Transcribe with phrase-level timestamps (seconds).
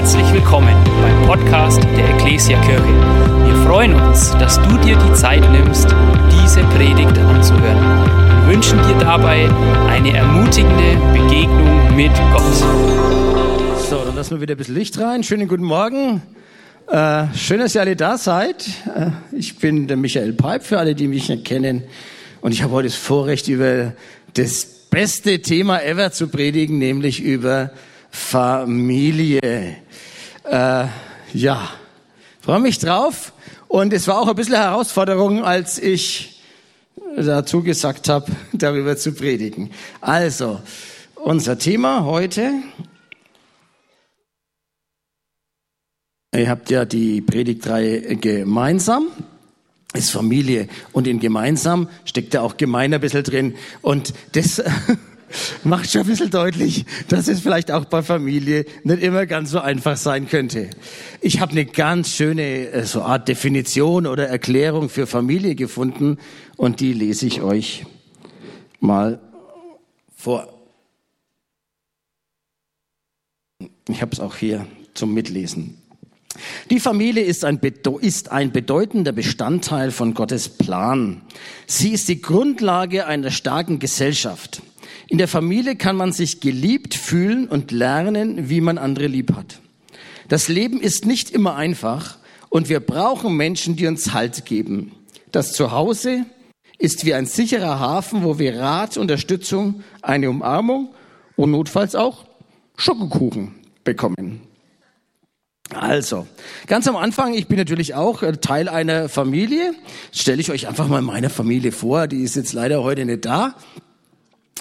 [0.00, 2.82] Herzlich willkommen beim Podcast der Ecclesia Kirche.
[3.44, 5.94] Wir freuen uns, dass du dir die Zeit nimmst,
[6.32, 8.46] diese Predigt anzuhören.
[8.46, 9.46] Wir wünschen dir dabei
[9.90, 12.54] eine ermutigende Begegnung mit Gott.
[13.90, 15.22] So, dann lassen wir wieder ein bisschen Licht rein.
[15.22, 16.22] Schönen guten Morgen.
[16.90, 18.68] Äh, schön, dass ihr alle da seid.
[18.96, 21.84] Äh, ich bin der Michael Peip, für alle, die mich nicht kennen.
[22.40, 23.92] Und ich habe heute das Vorrecht, über
[24.32, 27.70] das beste Thema ever zu predigen, nämlich über
[28.10, 29.76] Familie.
[30.50, 30.86] Äh,
[31.32, 31.70] ja,
[32.40, 33.32] freue mich drauf.
[33.68, 36.42] Und es war auch ein bisschen Herausforderung, als ich
[37.16, 39.70] dazu gesagt habe, darüber zu predigen.
[40.00, 40.60] Also,
[41.14, 42.50] unser Thema heute.
[46.34, 49.06] Ihr habt ja die Predigtreihe gemeinsam
[49.92, 54.62] ist Familie und in gemeinsam steckt ja auch gemein ein bisschen drin und das
[55.64, 59.60] macht schon ein bisschen deutlich, dass es vielleicht auch bei Familie nicht immer ganz so
[59.60, 60.70] einfach sein könnte.
[61.20, 66.18] Ich habe eine ganz schöne äh, so Art Definition oder Erklärung für Familie gefunden
[66.56, 67.86] und die lese ich euch
[68.80, 69.20] mal
[70.16, 70.48] vor.
[73.88, 75.80] Ich habe es auch hier zum Mitlesen.
[76.70, 77.58] Die Familie ist ein,
[78.00, 81.22] ist ein, bedeutender Bestandteil von Gottes Plan.
[81.66, 84.62] Sie ist die Grundlage einer starken Gesellschaft.
[85.10, 89.58] In der Familie kann man sich geliebt fühlen und lernen, wie man andere lieb hat.
[90.28, 94.92] Das Leben ist nicht immer einfach und wir brauchen Menschen, die uns Halt geben.
[95.32, 96.26] Das Zuhause
[96.78, 100.94] ist wie ein sicherer Hafen, wo wir Rat, Unterstützung, eine Umarmung
[101.34, 102.24] und notfalls auch
[102.76, 104.42] Schokokuchen bekommen.
[105.70, 106.28] Also,
[106.68, 109.74] ganz am Anfang, ich bin natürlich auch äh, Teil einer Familie.
[110.12, 113.56] Stelle ich euch einfach mal meine Familie vor, die ist jetzt leider heute nicht da.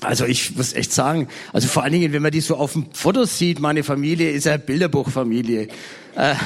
[0.02, 2.86] Also ich muss echt sagen, also vor allen Dingen, wenn man die so auf dem
[2.94, 5.68] Foto sieht, meine Familie ist ja Bilderbuchfamilie.
[6.16, 6.36] Äh.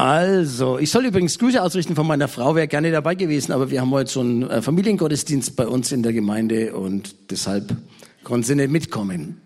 [0.00, 3.80] Also, ich soll übrigens Grüße ausrichten von meiner Frau, wäre gerne dabei gewesen, aber wir
[3.80, 7.76] haben heute so einen äh, Familiengottesdienst bei uns in der Gemeinde und deshalb
[8.22, 9.40] konnte sie nicht mitkommen.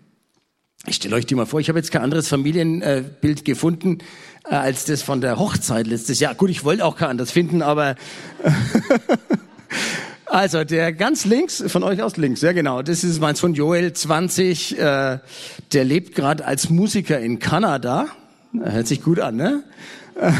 [0.85, 3.99] Ich stelle euch die mal vor, ich habe jetzt kein anderes Familienbild gefunden
[4.43, 6.35] äh, als das von der Hochzeit letztes Jahr.
[6.35, 7.95] Gut, ich wollte auch kein anderes finden, aber
[10.25, 13.93] also der ganz links, von euch aus links, ja genau, das ist mein Sohn Joel,
[13.93, 15.19] 20, äh,
[15.71, 18.07] der lebt gerade als Musiker in Kanada.
[18.51, 19.63] Hört sich gut an, ne?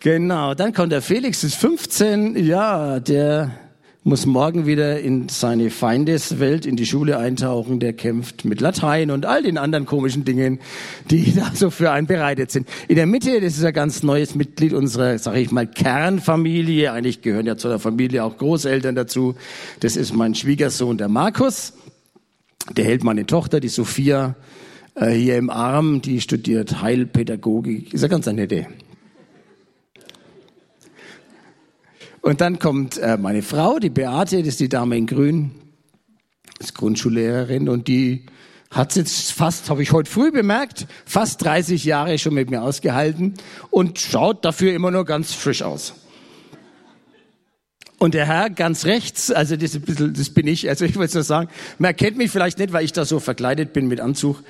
[0.00, 3.50] genau, dann kommt der Felix, ist 15, ja, der
[4.06, 9.26] muss morgen wieder in seine Feindeswelt, in die Schule eintauchen, der kämpft mit Latein und
[9.26, 10.60] all den anderen komischen Dingen,
[11.10, 12.68] die da so für einen bereitet sind.
[12.86, 16.92] In der Mitte, das ist ein ganz neues Mitglied unserer, sage ich mal, Kernfamilie.
[16.92, 19.34] Eigentlich gehören ja zu der Familie auch Großeltern dazu.
[19.80, 21.72] Das ist mein Schwiegersohn, der Markus.
[22.76, 24.36] Der hält meine Tochter, die Sophia,
[24.94, 26.00] äh, hier im Arm.
[26.00, 27.92] Die studiert Heilpädagogik.
[27.92, 28.68] Ist ja ganz eine nette.
[32.26, 35.52] Und dann kommt äh, meine Frau, die Beate, das ist die Dame in Grün,
[36.58, 38.26] ist Grundschullehrerin und die
[38.68, 43.34] hat jetzt fast, habe ich heute früh bemerkt, fast 30 Jahre schon mit mir ausgehalten
[43.70, 45.94] und schaut dafür immer nur ganz frisch aus.
[47.98, 51.22] Und der Herr ganz rechts, also das, bisschen, das bin ich, also ich wollte nur
[51.22, 51.48] sagen,
[51.78, 54.42] man erkennt mich vielleicht nicht, weil ich da so verkleidet bin mit Anzug,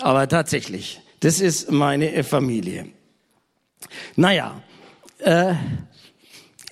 [0.00, 2.86] aber tatsächlich, das ist meine Familie.
[4.14, 4.62] Naja,
[5.18, 5.54] äh,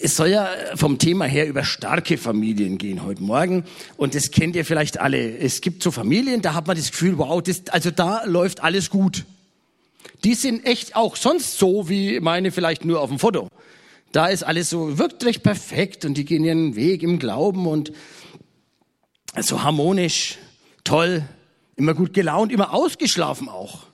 [0.05, 3.65] es soll ja vom Thema her über starke Familien gehen heute Morgen.
[3.97, 5.39] Und das kennt ihr vielleicht alle.
[5.39, 8.91] Es gibt so Familien, da hat man das Gefühl, wow, das, also da läuft alles
[8.91, 9.25] gut.
[10.23, 13.49] Die sind echt auch sonst so wie meine vielleicht nur auf dem Foto.
[14.13, 17.91] Da ist alles so wirklich perfekt und die gehen ihren Weg im Glauben und
[19.41, 20.37] so harmonisch,
[20.85, 21.25] toll,
[21.77, 23.85] immer gut gelaunt, immer ausgeschlafen auch.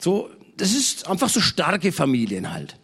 [0.00, 2.79] So, das ist einfach so starke Familien halt.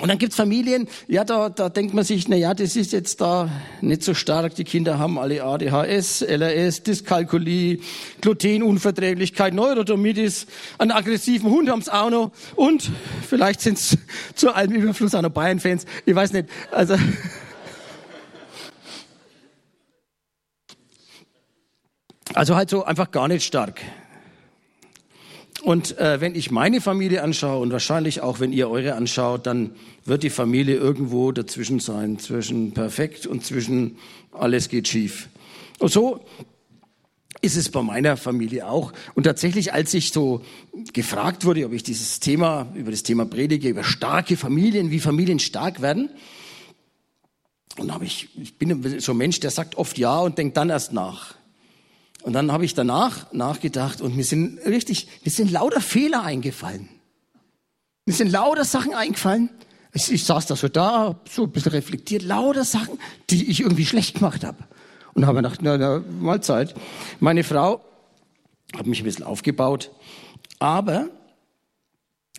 [0.00, 3.20] Und dann gibt's Familien, ja, da, da denkt man sich, na ja, das ist jetzt
[3.20, 3.48] da
[3.80, 4.56] nicht so stark.
[4.56, 7.78] Die Kinder haben alle ADHS, LRS, Dyskalkulie,
[8.20, 10.46] Glutenunverträglichkeit, Neurodermitis,
[10.78, 12.90] einen aggressiven Hund haben's auch noch und
[13.26, 13.96] vielleicht sind's
[14.34, 15.86] zu allem Überfluss auch noch Bayern-Fans.
[16.04, 16.48] Ich weiß nicht.
[16.72, 16.96] Also
[22.34, 23.80] Also halt so einfach gar nicht stark.
[25.64, 29.70] Und äh, wenn ich meine Familie anschaue und wahrscheinlich auch wenn ihr eure anschaut, dann
[30.04, 33.96] wird die Familie irgendwo dazwischen sein, zwischen perfekt und zwischen
[34.30, 35.30] alles geht schief.
[35.78, 36.20] Und so
[37.40, 38.92] ist es bei meiner Familie auch.
[39.14, 40.42] Und tatsächlich, als ich so
[40.92, 45.38] gefragt wurde, ob ich dieses Thema, über das Thema predige, über starke Familien, wie Familien
[45.38, 46.10] stark werden,
[47.76, 50.70] Und habe ich, ich bin so ein Mensch, der sagt oft ja und denkt dann
[50.70, 51.34] erst nach.
[52.24, 56.88] Und dann habe ich danach nachgedacht und mir sind richtig, mir sind lauter Fehler eingefallen.
[58.06, 59.50] Mir sind lauter Sachen eingefallen.
[59.92, 62.98] Ich, ich saß da so da, so ein bisschen reflektiert, lauter Sachen,
[63.28, 64.56] die ich irgendwie schlecht gemacht habe.
[65.12, 66.74] Und habe gedacht, na, na, Mahlzeit.
[67.20, 67.84] Meine Frau
[68.74, 69.90] hat mich ein bisschen aufgebaut,
[70.58, 71.10] aber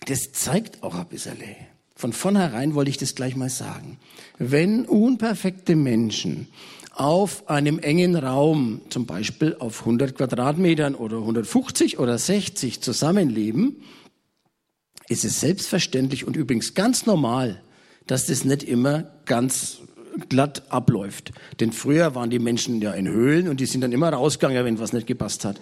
[0.08, 1.38] das zeigt auch ein bisschen.
[1.96, 3.98] Von vornherein wollte ich das gleich mal sagen.
[4.38, 6.50] Wenn unperfekte Menschen
[6.94, 13.78] auf einem engen Raum, zum Beispiel auf 100 Quadratmetern oder 150 oder 60 zusammenleben,
[15.08, 17.62] ist es selbstverständlich und übrigens ganz normal,
[18.08, 19.80] dass das nicht immer ganz
[20.30, 21.32] glatt abläuft.
[21.60, 24.80] Denn früher waren die Menschen ja in Höhlen und die sind dann immer rausgegangen, wenn
[24.80, 25.62] was nicht gepasst hat.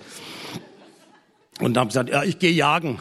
[1.59, 3.00] Und haben gesagt, ja, ich gehe jagen.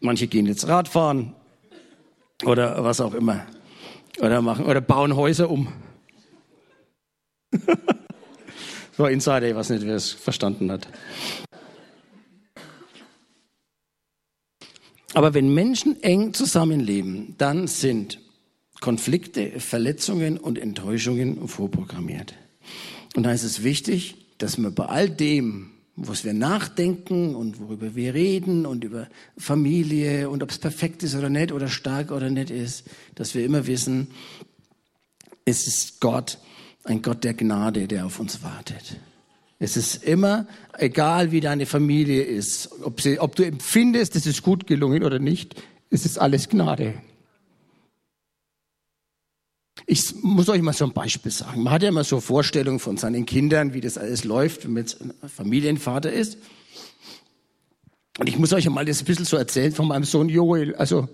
[0.00, 1.34] Manche gehen jetzt Radfahren
[2.44, 3.46] oder was auch immer.
[4.20, 5.68] Oder machen, oder bauen Häuser um.
[8.96, 10.88] so ein Insider, ich weiß nicht, wer es verstanden hat.
[15.14, 18.20] Aber wenn Menschen eng zusammenleben, dann sind
[18.80, 22.34] Konflikte, Verletzungen und Enttäuschungen vorprogrammiert.
[23.14, 27.94] Und da ist es wichtig, dass wir bei all dem, was wir nachdenken und worüber
[27.94, 29.08] wir reden und über
[29.38, 32.84] Familie und ob es perfekt ist oder nicht oder stark oder nicht ist,
[33.14, 34.08] dass wir immer wissen,
[35.46, 36.38] es ist Gott,
[36.84, 38.98] ein Gott der Gnade, der auf uns wartet.
[39.58, 40.46] Es ist immer,
[40.76, 45.18] egal wie deine Familie ist, ob, sie, ob du empfindest, es ist gut gelungen oder
[45.18, 46.94] nicht, es ist alles Gnade.
[49.88, 51.62] Ich muss euch mal so ein Beispiel sagen.
[51.62, 54.82] Man hat ja immer so Vorstellungen von seinen Kindern, wie das alles läuft, wenn man
[54.82, 54.98] jetzt
[55.34, 56.38] Familienvater ist.
[58.18, 60.74] Und ich muss euch mal das ein bisschen so erzählen von meinem Sohn Joel.
[60.74, 61.08] Also,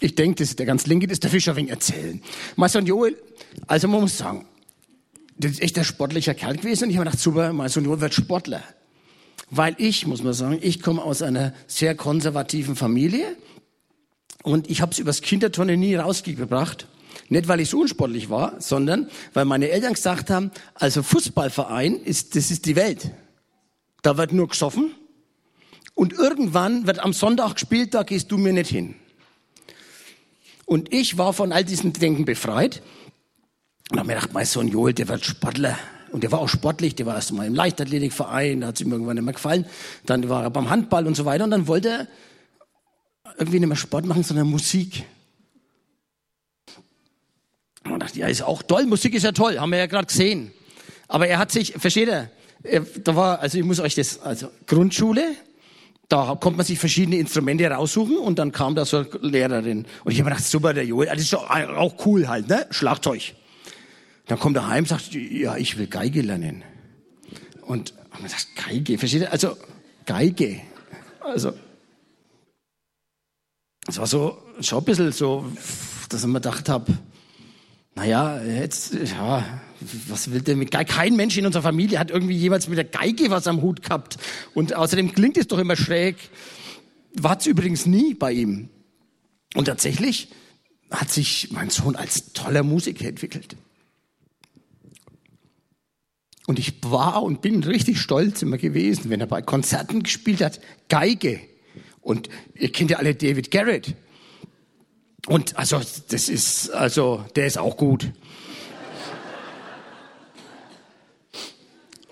[0.00, 2.22] ich denke, das ist der ganz linke, das ist der Fischer wegen erzählen.
[2.56, 3.16] Mein Sohn Joel,
[3.66, 4.46] also man muss sagen,
[5.36, 6.84] das ist echt ein sportlicher Kerl gewesen.
[6.84, 8.62] Und ich habe gedacht, super, mein Sohn Joel wird Sportler.
[9.50, 13.36] Weil ich, muss man sagen, ich komme aus einer sehr konservativen Familie.
[14.42, 16.86] Und ich habe es übers Kinderturnen nie rausgebracht.
[17.28, 22.36] Nicht, weil ich so unsportlich war, sondern weil meine Eltern gesagt haben, also Fußballverein ist,
[22.36, 23.10] das ist die Welt.
[24.02, 24.94] Da wird nur gesoffen.
[25.94, 28.94] Und irgendwann wird am Sonntag gespielt, da gehst du mir nicht hin.
[30.64, 32.82] Und ich war von all diesen Denken befreit.
[33.90, 35.78] Und habe mir gedacht, mein Sohn Joel, der wird Sportler.
[36.12, 38.92] Und der war auch sportlich, der war erst mal im Leichtathletikverein, da hat es ihm
[38.92, 39.66] irgendwann nicht mehr gefallen.
[40.06, 41.44] Dann war er beim Handball und so weiter.
[41.44, 42.08] Und dann wollte er
[43.38, 45.04] irgendwie nicht mehr Sport machen, sondern Musik.
[47.84, 50.06] Und man dachte, ja, ist auch toll, Musik ist ja toll, haben wir ja gerade
[50.06, 50.52] gesehen.
[51.08, 52.30] Aber er hat sich, versteht er,
[52.62, 55.24] er, da war, also ich muss euch das, also Grundschule,
[56.08, 59.86] da konnte man sich verschiedene Instrumente raussuchen und dann kam da so eine Lehrerin.
[60.04, 62.66] Und ich habe gedacht, super, der Joel, das ist doch auch cool halt, ne?
[62.70, 63.34] Schlagzeug.
[64.26, 66.64] Dann kommt er heim und sagt, ja, ich will Geige lernen.
[67.62, 69.32] Und man sagt, Geige, versteht ihr?
[69.32, 69.56] Also,
[70.04, 70.60] Geige.
[71.20, 71.52] Also,
[73.86, 75.46] es war so, schon ein bisschen so,
[76.08, 76.92] dass ich mir gedacht habe,
[77.94, 79.60] naja, jetzt, ja,
[80.08, 80.92] was will denn mit Geige?
[80.92, 84.18] Kein Mensch in unserer Familie hat irgendwie jemals mit der Geige was am Hut gehabt.
[84.54, 86.16] Und außerdem klingt es doch immer schräg.
[87.14, 88.68] War es übrigens nie bei ihm.
[89.54, 90.28] Und tatsächlich
[90.90, 93.56] hat sich mein Sohn als toller Musiker entwickelt.
[96.46, 100.60] Und ich war und bin richtig stolz immer gewesen, wenn er bei Konzerten gespielt hat,
[100.88, 101.40] Geige.
[102.00, 103.94] Und ihr kennt ja alle David Garrett.
[105.26, 108.10] Und also, das ist, also, der ist auch gut.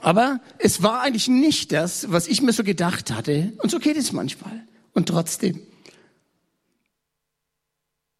[0.01, 3.53] Aber es war eigentlich nicht das, was ich mir so gedacht hatte.
[3.59, 4.63] Und so geht es manchmal.
[4.95, 5.61] Und trotzdem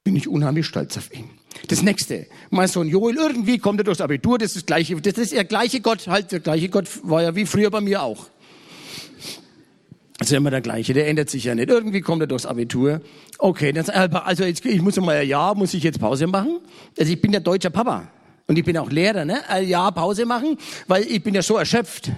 [0.05, 1.31] bin ich unheimlich stolz auf ihn.
[1.69, 5.19] Das nächste, mein Sohn Joel, irgendwie kommt er durchs Abitur, das ist das gleiche, das
[5.19, 8.27] ist der gleiche Gott, halt, der gleiche Gott war ja wie früher bei mir auch.
[10.29, 11.71] Ist immer der gleiche, der ändert sich ja nicht.
[11.71, 13.01] Irgendwie kommt er durchs Abitur.
[13.39, 16.61] Okay, dann, also jetzt, ich muss mal Jahr, muss ich jetzt Pause machen?
[16.99, 18.09] Also ich bin ja deutscher Papa.
[18.47, 19.41] Und ich bin auch Lehrer, ne?
[19.63, 22.13] Jahr Pause machen, weil ich bin ja so erschöpft.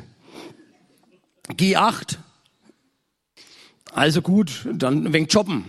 [1.50, 2.16] G8.
[3.92, 5.66] Also gut, dann wenig jobben.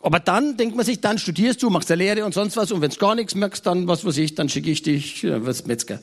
[0.00, 2.72] Aber dann denkt man sich, dann studierst du, machst eine Lehre und sonst was.
[2.72, 5.44] Und wenn du gar nichts merkst, dann, was weiß ich, dann schicke ich dich, dann
[5.44, 6.00] wirst Metzger.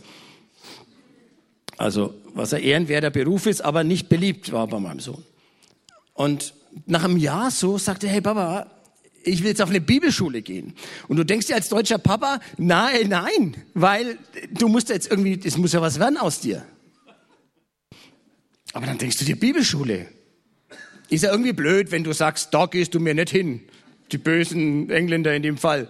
[1.77, 5.23] Also, was ein ehrenwerter Beruf ist, aber nicht beliebt war bei meinem Sohn.
[6.13, 6.53] Und
[6.85, 8.67] nach einem Jahr so sagte er, hey Papa,
[9.23, 10.73] ich will jetzt auf eine Bibelschule gehen.
[11.07, 14.17] Und du denkst dir als deutscher Papa, nein, nein, weil
[14.51, 16.65] du musst jetzt irgendwie, es muss ja was werden aus dir.
[18.73, 20.07] Aber dann denkst du dir, Bibelschule.
[21.09, 23.61] Ist ja irgendwie blöd, wenn du sagst, da gehst du mir nicht hin.
[24.11, 25.89] die bösen Engländer in dem Fall.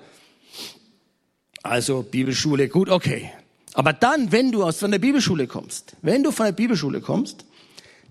[1.62, 3.32] Also Bibelschule, gut, okay.
[3.74, 7.46] Aber dann, wenn du aus von der Bibelschule kommst, wenn du von der Bibelschule kommst,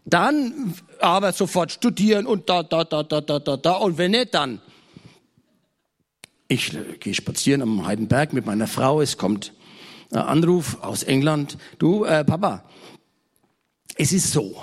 [0.04, 3.72] dann aber sofort studieren und da, da, da, da, da, da, da.
[3.74, 4.60] Und wenn nicht, dann.
[6.48, 9.00] Ich gehe spazieren am Heidenberg mit meiner Frau.
[9.00, 9.52] Es kommt
[10.10, 11.56] ein Anruf aus England.
[11.78, 12.64] Du, äh, Papa,
[13.96, 14.60] es ist so.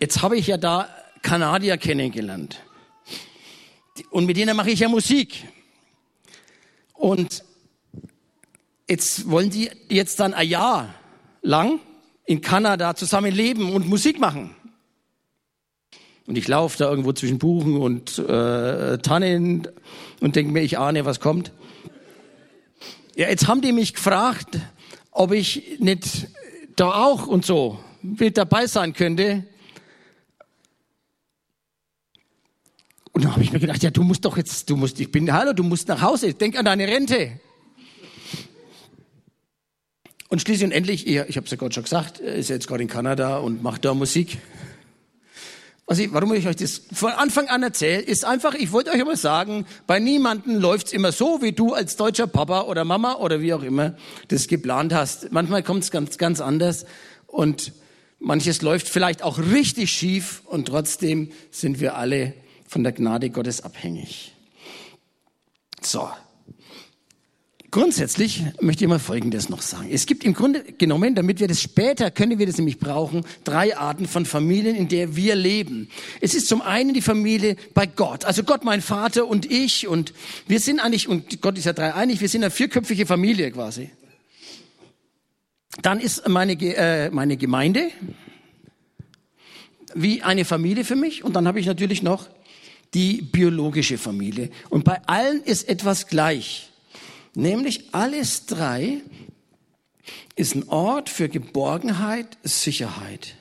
[0.00, 0.88] Jetzt habe ich ja da
[1.22, 2.62] Kanadier kennengelernt.
[4.10, 5.46] Und mit denen mache ich ja Musik.
[6.94, 7.44] Und
[8.88, 10.94] jetzt wollen die jetzt dann ein Jahr
[11.42, 11.80] lang
[12.24, 14.54] in Kanada zusammen leben und Musik machen.
[16.26, 19.68] Und ich laufe da irgendwo zwischen Buchen und äh, Tannen
[20.20, 21.52] und denke mir, ich ahne, was kommt.
[23.14, 24.58] Ja, jetzt haben die mich gefragt,
[25.12, 26.26] ob ich nicht
[26.74, 29.44] da auch und so mit dabei sein könnte.
[33.12, 35.32] Und dann habe ich mir gedacht, ja, du musst doch jetzt, du musst, ich bin,
[35.32, 37.40] hallo, du musst nach Hause, denk an deine Rente.
[40.28, 42.82] Und schließlich und endlich, ich, ich habe es ja gerade schon gesagt, ist jetzt gerade
[42.82, 44.38] in Kanada und macht da Musik.
[45.88, 48.98] Was ich, warum ich euch das von Anfang an erzähle, ist einfach, ich wollte euch
[48.98, 53.40] immer sagen, bei niemanden läuft's immer so, wie du als deutscher Papa oder Mama oder
[53.40, 55.30] wie auch immer das geplant hast.
[55.30, 56.86] Manchmal kommt's ganz, ganz anders
[57.28, 57.72] und
[58.18, 62.34] manches läuft vielleicht auch richtig schief und trotzdem sind wir alle
[62.66, 64.34] von der Gnade Gottes abhängig.
[65.80, 66.10] So,
[67.70, 69.88] Grundsätzlich möchte ich mal Folgendes noch sagen.
[69.90, 73.76] Es gibt im Grunde genommen, damit wir das später, können wir das nämlich brauchen, drei
[73.76, 75.88] Arten von Familien, in der wir leben.
[76.20, 80.12] Es ist zum einen die Familie bei Gott, also Gott, mein Vater und ich und
[80.46, 83.90] wir sind eigentlich, und Gott ist ja dreieinig, wir sind eine vierköpfige Familie quasi.
[85.82, 87.90] Dann ist meine, äh, meine Gemeinde
[89.94, 92.28] wie eine Familie für mich und dann habe ich natürlich noch
[92.94, 94.50] die biologische Familie.
[94.70, 96.70] Und bei allen ist etwas gleich.
[97.36, 99.02] Nämlich alles drei
[100.36, 103.34] ist ein Ort für Geborgenheit, Sicherheit.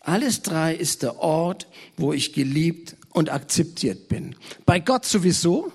[0.00, 4.34] Alles drei ist der Ort, wo ich geliebt und akzeptiert bin.
[4.66, 5.70] Bei Gott sowieso,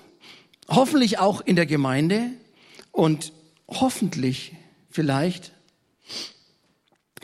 [0.68, 2.30] hoffentlich auch in der Gemeinde
[2.92, 3.32] und
[3.68, 4.52] hoffentlich
[4.90, 5.52] vielleicht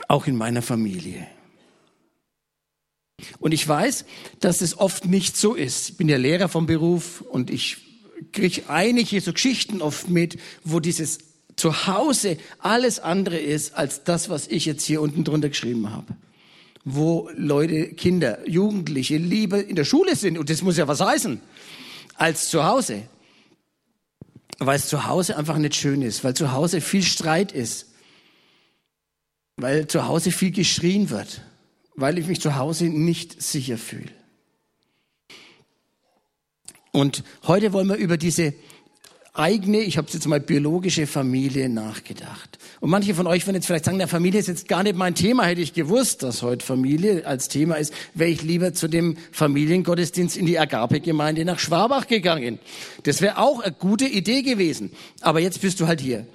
[0.07, 1.27] auch in meiner Familie.
[3.37, 4.05] Und ich weiß,
[4.39, 5.89] dass es oft nicht so ist.
[5.89, 7.92] Ich bin ja Lehrer vom Beruf und ich
[8.31, 11.19] kriege einige so Geschichten oft mit, wo dieses
[11.55, 16.15] Zuhause alles andere ist als das, was ich jetzt hier unten drunter geschrieben habe.
[16.83, 21.39] Wo Leute, Kinder, Jugendliche lieber in der Schule sind, und das muss ja was heißen,
[22.15, 23.03] als zu Hause.
[24.59, 27.87] Weil es zu Hause einfach nicht schön ist, weil zu Hause viel Streit ist,
[29.57, 31.41] weil zu Hause viel geschrien wird,
[31.95, 34.11] weil ich mich zu Hause nicht sicher fühle.
[36.93, 38.53] Und heute wollen wir über diese
[39.33, 42.59] eigene, ich habe jetzt mal biologische Familie nachgedacht.
[42.81, 45.15] Und manche von euch werden jetzt vielleicht sagen, der Familie ist jetzt gar nicht mein
[45.15, 49.17] Thema, hätte ich gewusst, dass heute Familie als Thema ist, wäre ich lieber zu dem
[49.31, 52.59] Familiengottesdienst in die Agape-Gemeinde nach Schwabach gegangen.
[53.01, 54.91] Das wäre auch eine gute Idee gewesen.
[55.21, 56.27] Aber jetzt bist du halt hier.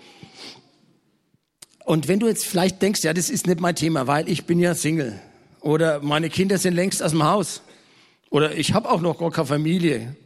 [1.85, 4.59] Und wenn du jetzt vielleicht denkst, ja, das ist nicht mein Thema, weil ich bin
[4.59, 5.21] ja Single.
[5.61, 7.63] Oder meine Kinder sind längst aus dem Haus.
[8.29, 10.17] Oder ich habe auch noch gar keine Familie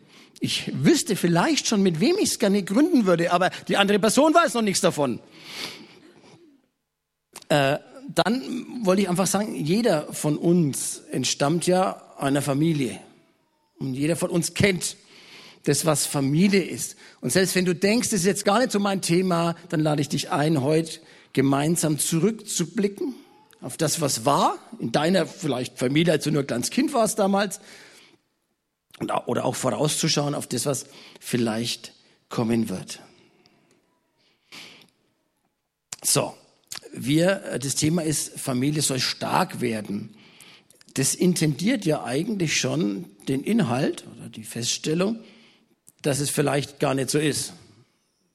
[0.42, 4.34] ich wüsste vielleicht schon, mit wem ich es gerne gründen würde, aber die andere Person
[4.34, 5.20] weiß noch nichts davon.
[7.48, 12.98] Äh, dann wollte ich einfach sagen, jeder von uns entstammt ja einer Familie.
[13.78, 14.96] Und jeder von uns kennt
[15.62, 16.96] das, was Familie ist.
[17.20, 20.02] Und selbst wenn du denkst, das ist jetzt gar nicht so mein Thema, dann lade
[20.02, 20.98] ich dich ein, heute
[21.32, 23.14] gemeinsam zurückzublicken
[23.60, 27.60] auf das, was war, in deiner vielleicht Familie, als du nur ganz Kind warst damals,
[29.26, 30.86] oder auch vorauszuschauen auf das, was
[31.20, 31.92] vielleicht
[32.28, 33.00] kommen wird.
[36.04, 36.34] So,
[36.92, 40.14] wir, das Thema ist, Familie soll stark werden.
[40.94, 45.20] Das intendiert ja eigentlich schon den Inhalt oder die Feststellung,
[46.02, 47.54] dass es vielleicht gar nicht so ist,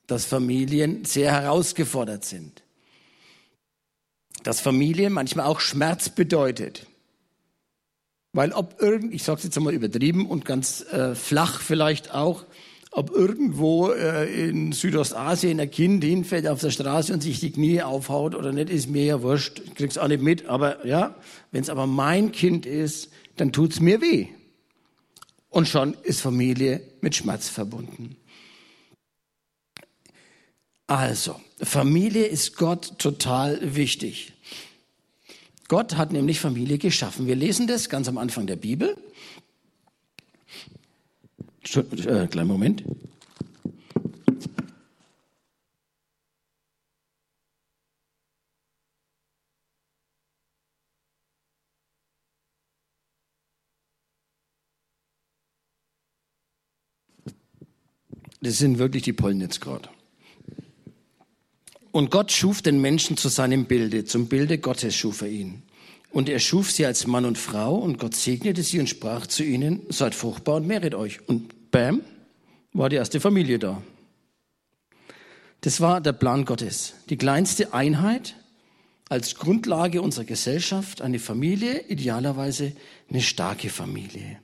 [0.07, 2.63] dass Familien sehr herausgefordert sind,
[4.43, 6.87] dass Familie manchmal auch Schmerz bedeutet,
[8.33, 12.45] weil ob irgend, ich sage es jetzt einmal übertrieben und ganz äh, flach vielleicht auch,
[12.91, 17.83] ob irgendwo äh, in Südostasien ein Kind hinfällt auf der Straße und sich die Knie
[17.83, 20.47] aufhaut oder nicht, ist mir ja wurscht, krieg's auch nicht mit.
[20.47, 21.15] Aber ja,
[21.51, 24.27] wenn es aber mein Kind ist, dann tut's mir weh.
[25.49, 28.15] Und schon ist Familie mit Schmerz verbunden.
[30.87, 34.33] Also, Familie ist Gott total wichtig.
[35.67, 37.27] Gott hat nämlich Familie geschaffen.
[37.27, 38.95] Wir lesen das ganz am Anfang der Bibel.
[41.75, 42.83] Äh, kleinen Moment.
[58.39, 59.89] Das sind wirklich die Pollen jetzt gerade.
[61.97, 65.63] Und Gott schuf den Menschen zu seinem Bilde, zum Bilde Gottes schuf er ihn.
[66.11, 69.43] Und er schuf sie als Mann und Frau und Gott segnete sie und sprach zu
[69.43, 71.27] ihnen, seid fruchtbar und mehret euch.
[71.27, 72.01] Und bam,
[72.71, 73.81] war die erste Familie da.
[75.61, 76.93] Das war der Plan Gottes.
[77.09, 78.35] Die kleinste Einheit
[79.09, 82.73] als Grundlage unserer Gesellschaft, eine Familie, idealerweise
[83.09, 84.37] eine starke Familie.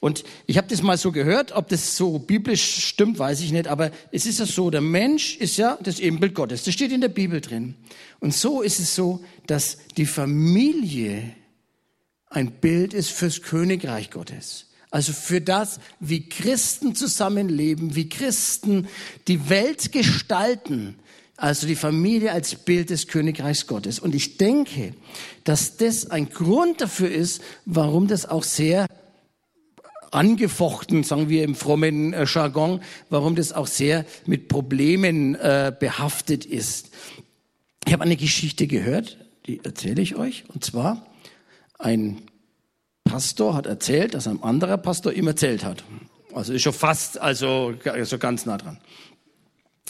[0.00, 3.68] Und ich habe das mal so gehört, ob das so biblisch stimmt, weiß ich nicht,
[3.68, 6.64] aber es ist ja so, der Mensch ist ja das Ebenbild Gottes.
[6.64, 7.74] Das steht in der Bibel drin.
[8.20, 11.32] Und so ist es so, dass die Familie
[12.28, 14.66] ein Bild ist fürs Königreich Gottes.
[14.90, 18.88] Also für das, wie Christen zusammenleben, wie Christen
[19.28, 20.96] die Welt gestalten.
[21.36, 23.98] Also die Familie als Bild des Königreichs Gottes.
[23.98, 24.94] Und ich denke,
[25.44, 28.86] dass das ein Grund dafür ist, warum das auch sehr
[30.16, 32.80] angefochten, sagen wir im frommen äh, Jargon,
[33.10, 36.90] warum das auch sehr mit Problemen äh, behaftet ist.
[37.86, 40.44] Ich habe eine Geschichte gehört, die erzähle ich euch.
[40.52, 41.06] Und zwar,
[41.78, 42.22] ein
[43.04, 45.84] Pastor hat erzählt, dass ein anderer Pastor ihm erzählt hat.
[46.34, 48.78] Also ist schon fast, also, also ganz nah dran.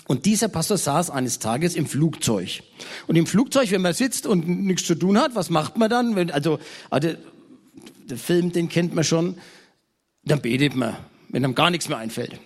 [0.08, 2.62] Und dieser Pastor saß eines Tages im Flugzeug.
[3.06, 6.30] Und im Flugzeug, wenn man sitzt und nichts zu tun hat, was macht man dann?
[6.30, 6.58] Also,
[6.90, 7.14] also
[8.08, 9.36] der Film, den kennt man schon
[10.26, 10.96] dann betet man,
[11.28, 12.38] wenn einem gar nichts mehr einfällt.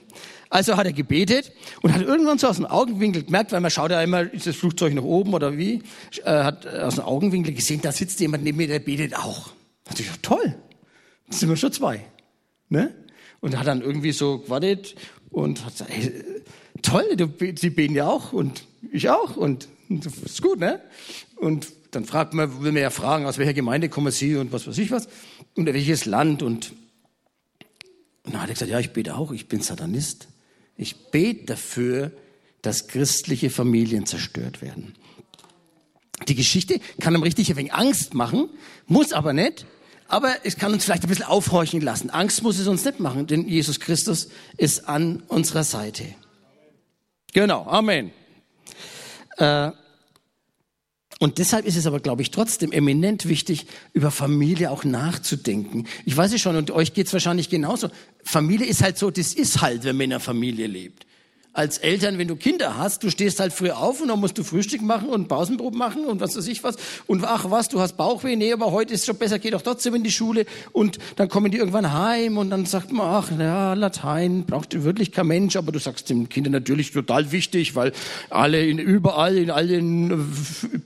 [0.50, 3.92] Also hat er gebetet und hat irgendwann so aus dem Augenwinkel gemerkt, weil man schaut
[3.92, 5.82] ja immer, ist das Flugzeug nach oben oder wie,
[6.24, 9.48] äh, hat aus dem Augenwinkel gesehen, da sitzt jemand neben mir, der betet auch.
[9.84, 10.54] Da dachte ich, toll,
[11.26, 12.04] jetzt sind wir schon zwei.
[12.68, 12.92] Ne?
[13.40, 14.96] Und hat dann irgendwie so gewartet
[15.30, 16.24] und hat gesagt, hey,
[16.82, 20.80] toll, du, sie beten ja auch und ich auch und, und ist gut, ne?
[21.36, 24.66] Und dann fragt man, will man ja fragen, aus welcher Gemeinde kommen Sie und was
[24.66, 25.08] weiß ich was
[25.56, 26.72] und welches Land und
[28.24, 30.28] und dann hat er gesagt, ja, ich bete auch, ich bin Satanist.
[30.76, 32.12] Ich bete dafür,
[32.62, 34.94] dass christliche Familien zerstört werden.
[36.28, 38.50] Die Geschichte kann einem richtig ein wenig Angst machen,
[38.86, 39.66] muss aber nicht.
[40.08, 42.10] Aber es kann uns vielleicht ein bisschen aufhorchen lassen.
[42.10, 46.04] Angst muss es uns nicht machen, denn Jesus Christus ist an unserer Seite.
[47.32, 48.10] Genau, Amen.
[49.36, 49.70] Äh,
[51.20, 55.86] und deshalb ist es aber, glaube ich, trotzdem eminent wichtig, über Familie auch nachzudenken.
[56.06, 57.90] Ich weiß es schon, und euch geht's wahrscheinlich genauso.
[58.24, 61.06] Familie ist halt so, das ist halt, wenn man in einer Familie lebt
[61.52, 64.44] als Eltern, wenn du Kinder hast, du stehst halt früh auf und dann musst du
[64.44, 66.76] Frühstück machen und Pausenprobe machen und was weiß ich was.
[67.08, 69.96] Und ach was, du hast Bauchweh, nee, aber heute ist schon besser, geh doch trotzdem
[69.96, 70.46] in die Schule.
[70.70, 75.10] Und dann kommen die irgendwann heim und dann sagt man, ach ja, Latein braucht wirklich
[75.10, 77.92] kein Mensch, aber du sagst den Kindern natürlich total wichtig, weil
[78.30, 80.32] alle in, überall, in allen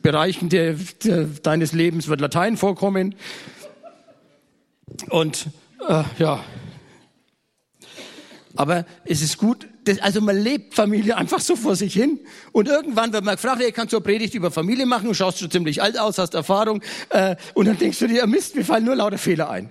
[0.03, 3.16] Bereichen der, der, deines Lebens wird Latein vorkommen.
[5.11, 5.48] Und
[5.87, 6.42] äh, ja,
[8.57, 12.20] aber es ist gut, das, also man lebt Familie einfach so vor sich hin.
[12.52, 15.06] Und irgendwann wird man gefragt, hey, kannst du eine Predigt über Familie machen?
[15.06, 16.82] Du schaust schon ziemlich alt aus, hast Erfahrung.
[17.10, 19.70] Äh, und dann denkst du dir, Mist, mir fallen nur lauter Fehler ein.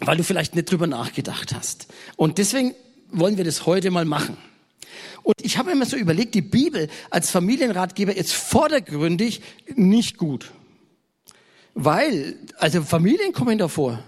[0.00, 1.88] Weil du vielleicht nicht drüber nachgedacht hast.
[2.16, 2.74] Und deswegen
[3.10, 4.36] wollen wir das heute mal machen.
[5.22, 9.42] Und ich habe immer so überlegt, die Bibel als Familienratgeber ist vordergründig
[9.74, 10.52] nicht gut.
[11.74, 14.02] Weil, also Familien kommen davor.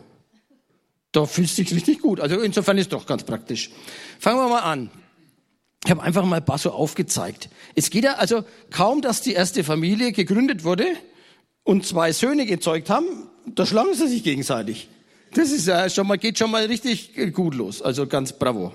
[1.13, 2.21] Da fühlst du dich richtig gut.
[2.21, 3.71] Also insofern ist doch ganz praktisch.
[4.19, 4.91] Fangen wir mal an.
[5.85, 7.49] Ich habe einfach mal ein paar so aufgezeigt.
[7.75, 10.87] Es geht ja also kaum, dass die erste Familie gegründet wurde
[11.65, 13.07] und zwei Söhne gezeugt haben,
[13.47, 14.89] da schlagen sie sich gegenseitig.
[15.35, 17.81] Das ist ja schon mal, geht schon mal richtig gut los.
[17.81, 18.75] Also ganz bravo.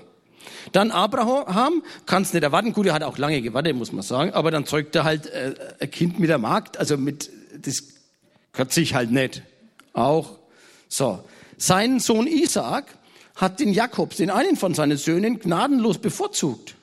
[0.72, 4.50] Dann Abraham, kannst nicht erwarten, gut, er hat auch lange gewartet, muss man sagen, aber
[4.50, 7.84] dann zeugt er halt äh, ein Kind mit der Magd, also mit, das
[8.52, 9.42] gehört sich halt nicht.
[9.92, 10.38] Auch.
[10.88, 11.22] So.
[11.56, 12.98] Sein Sohn Isaac
[13.34, 16.74] hat den Jakob, den einen von seinen Söhnen, gnadenlos bevorzugt.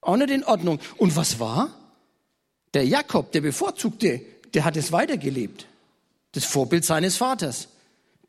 [0.00, 0.80] Auch nicht in Ordnung.
[0.96, 1.74] Und was war?
[2.74, 4.20] Der Jakob, der Bevorzugte,
[4.54, 5.66] der hat es weitergelebt.
[6.32, 7.68] Das Vorbild seines Vaters.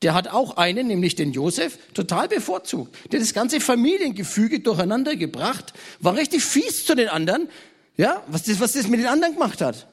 [0.01, 2.95] Der hat auch einen, nämlich den Josef, total bevorzugt.
[3.11, 7.49] Der das ganze Familiengefüge durcheinander gebracht, war richtig fies zu den anderen.
[7.97, 9.87] Ja, was das, was das mit den anderen gemacht hat.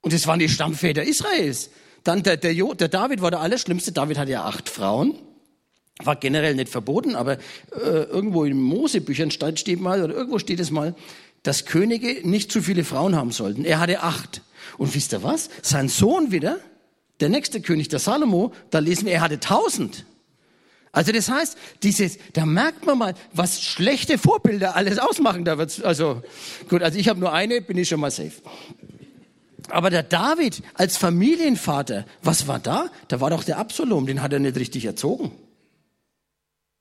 [0.00, 1.70] Und das waren die Stammväter Israels.
[2.04, 3.92] Dann der, der, jo, der David war der Allerschlimmste.
[3.92, 5.18] David hatte ja acht Frauen.
[6.02, 10.70] War generell nicht verboten, aber äh, irgendwo in Mosebüchern steht mal, oder irgendwo steht es
[10.70, 10.94] mal,
[11.42, 13.64] dass Könige nicht zu viele Frauen haben sollten.
[13.64, 14.42] Er hatte acht.
[14.78, 15.50] Und wisst ihr was?
[15.60, 16.58] Sein Sohn wieder,
[17.20, 20.06] der nächste König, der Salomo, da lesen wir, er hatte tausend.
[20.92, 25.44] Also das heißt, dieses, da merkt man mal, was schlechte Vorbilder alles ausmachen.
[25.44, 26.22] Da wird's, also
[26.68, 28.32] gut, also ich habe nur eine, bin ich schon mal safe.
[29.72, 32.90] Aber der David als Familienvater, was war da?
[33.08, 35.32] Da war doch der Absalom, den hat er nicht richtig erzogen.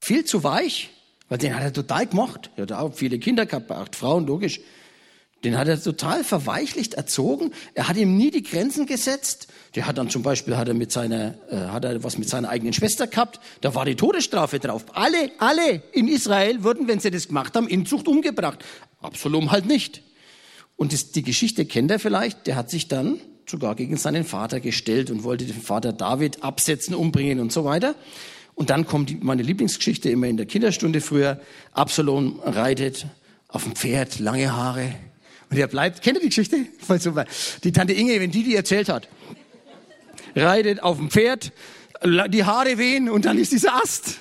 [0.01, 0.89] Viel zu weich,
[1.29, 2.49] weil den hat er total gemocht.
[2.57, 4.59] Er hat auch viele Kinder gehabt, acht Frauen, logisch.
[5.45, 7.53] Den hat er total verweichlicht erzogen.
[7.75, 9.47] Er hat ihm nie die Grenzen gesetzt.
[9.75, 12.49] Der hat dann zum Beispiel hat er mit seiner, äh, hat er was mit seiner
[12.49, 13.39] eigenen Schwester gehabt.
[13.61, 14.83] Da war die Todesstrafe drauf.
[14.93, 18.65] Alle, alle in Israel wurden, wenn sie das gemacht haben, in Zucht umgebracht.
[19.01, 20.03] Absalom halt nicht.
[20.81, 22.47] Und das, die Geschichte kennt er vielleicht.
[22.47, 26.95] Der hat sich dann sogar gegen seinen Vater gestellt und wollte den Vater David absetzen,
[26.95, 27.93] umbringen und so weiter.
[28.55, 31.39] Und dann kommt die, meine Lieblingsgeschichte immer in der Kinderstunde früher.
[31.73, 33.05] Absalom reitet
[33.47, 34.95] auf dem Pferd, lange Haare,
[35.51, 36.65] und er bleibt, kennt ihr die Geschichte?
[36.79, 37.27] Voll super.
[37.63, 39.07] Die Tante Inge, wenn die die erzählt hat,
[40.35, 41.51] reitet auf dem Pferd,
[42.03, 44.17] die Haare wehen und dann ist dieser Ast.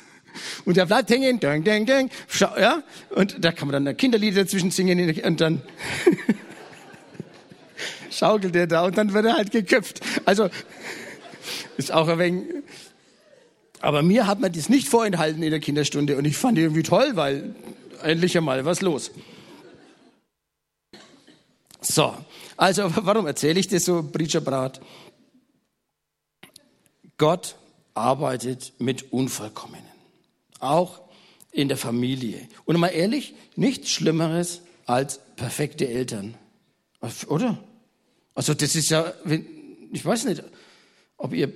[0.67, 2.11] Und er bleibt hängen, dang, dang, dang,
[2.59, 2.83] ja,
[3.15, 5.63] und da kann man dann Kinderlieder dazwischen singen und dann
[8.11, 10.01] schaukelt er da und dann wird er halt geköpft.
[10.25, 10.49] Also,
[11.77, 12.45] ist auch ein wenig,
[13.81, 16.83] aber mir hat man das nicht vorenthalten in der Kinderstunde und ich fand die irgendwie
[16.83, 17.55] toll, weil
[18.03, 19.11] endlich einmal was los.
[21.81, 22.15] So,
[22.57, 24.81] also warum erzähle ich das so, Preacherbrat?
[27.17, 27.57] Gott
[27.95, 29.85] arbeitet mit Unvollkommenen,
[30.59, 31.01] auch
[31.53, 32.49] in der Familie.
[32.65, 36.35] Und mal ehrlich, nichts Schlimmeres als perfekte Eltern,
[37.27, 37.59] oder?
[38.35, 39.13] Also das ist ja,
[39.93, 40.43] ich weiß nicht,
[41.17, 41.53] ob ihr,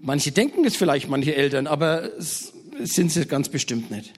[0.00, 4.12] manche denken es vielleicht, manche Eltern, aber es sind sie ganz bestimmt nicht.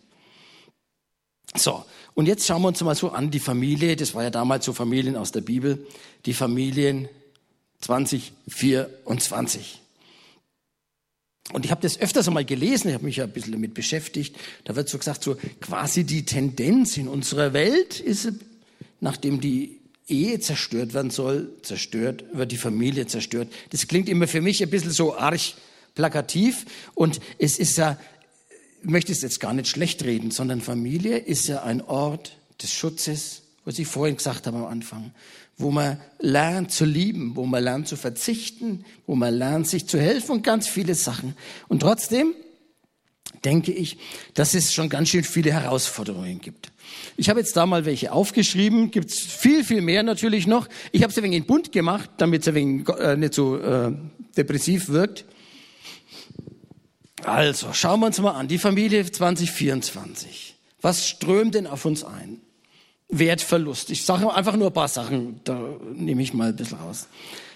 [1.54, 4.64] So, und jetzt schauen wir uns mal so an, die Familie, das war ja damals
[4.64, 5.86] so Familien aus der Bibel,
[6.24, 7.08] die Familien
[7.80, 9.82] 2024.
[11.52, 14.36] Und ich habe das öfters einmal gelesen, ich habe mich ja ein bisschen damit beschäftigt.
[14.64, 18.32] Da wird so gesagt, so quasi die Tendenz in unserer Welt ist,
[19.00, 19.75] nachdem die
[20.08, 23.52] Ehe zerstört werden soll, zerstört, wird die Familie zerstört.
[23.70, 25.56] Das klingt immer für mich ein bisschen so arch
[25.94, 26.64] plakativ.
[26.94, 27.98] Und es ist ja
[28.86, 32.72] ich möchte es jetzt gar nicht schlecht reden, sondern Familie ist ja ein Ort des
[32.72, 35.12] Schutzes, was ich vorhin gesagt habe am Anfang,
[35.58, 39.98] wo man lernt zu lieben, wo man lernt zu verzichten, wo man lernt sich zu
[39.98, 41.34] helfen und ganz viele Sachen.
[41.66, 42.32] Und trotzdem
[43.44, 43.98] denke ich,
[44.34, 46.70] dass es schon ganz schön viele Herausforderungen gibt.
[47.16, 50.68] Ich habe jetzt da mal welche aufgeschrieben, gibt es viel, viel mehr natürlich noch.
[50.92, 53.56] Ich habe es ein wenig in bunt gemacht, damit es ein wenig äh, nicht so
[53.58, 53.92] äh,
[54.36, 55.24] depressiv wirkt.
[57.24, 58.48] Also, schauen wir uns mal an.
[58.48, 60.54] Die Familie 2024.
[60.80, 62.40] Was strömt denn auf uns ein?
[63.08, 63.90] Wertverlust.
[63.90, 65.58] Ich sage einfach nur ein paar Sachen, da
[65.94, 67.08] nehme ich mal ein bisschen raus.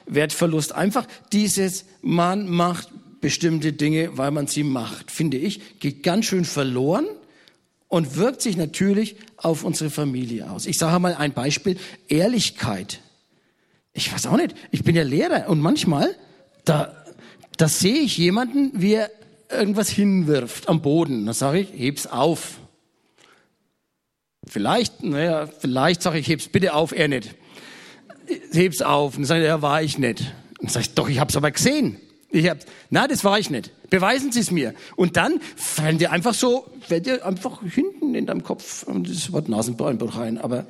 [0.07, 0.73] Wertverlust.
[0.75, 2.89] Einfach dieses, man macht
[3.21, 7.07] bestimmte Dinge, weil man sie macht, finde ich, geht ganz schön verloren
[7.91, 10.65] und wirkt sich natürlich auf unsere Familie aus.
[10.67, 11.77] Ich sage mal ein Beispiel.
[12.09, 13.01] Ehrlichkeit.
[13.93, 14.55] Ich weiß auch nicht.
[14.71, 16.15] Ich bin ja Lehrer und manchmal,
[16.65, 16.95] da,
[17.57, 19.11] da sehe ich jemanden, wie er
[19.51, 21.27] irgendwas hinwirft am Boden.
[21.27, 22.61] Dann sage ich, heb's auf.
[24.47, 27.35] Vielleicht, naja, vielleicht sage ich, heb's bitte auf, er nicht.
[28.53, 29.17] Heb's auf.
[29.17, 30.21] Und dann sage ich, ja, war ich nicht.
[30.61, 31.97] Und dann sage ich, doch, ich hab's aber gesehen.
[32.33, 32.59] Ich hab,
[32.91, 33.71] na, das war ich nicht.
[33.91, 34.75] Beweisen Sie es mir.
[34.95, 39.49] Und dann fallen dir einfach so, fällt dir einfach hinten in deinem Kopf, das Wort
[39.49, 40.67] Nasenbeinbruch rein, aber,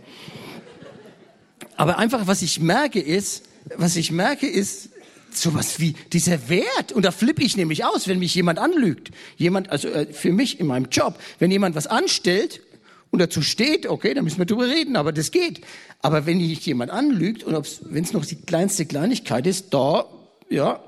[1.77, 3.45] aber einfach, was ich merke ist,
[3.77, 4.89] was ich merke ist,
[5.33, 6.93] sowas wie dieser Wert.
[6.93, 9.11] Und da flippe ich nämlich aus, wenn mich jemand anlügt.
[9.37, 12.63] Jemand, also äh, für mich in meinem Job, wenn jemand was anstellt
[13.11, 15.61] und dazu steht, okay, dann müssen wir drüber reden, aber das geht.
[16.01, 20.07] Aber wenn dich jemand anlügt und wenn es noch die kleinste Kleinigkeit ist, da,
[20.49, 20.83] ja,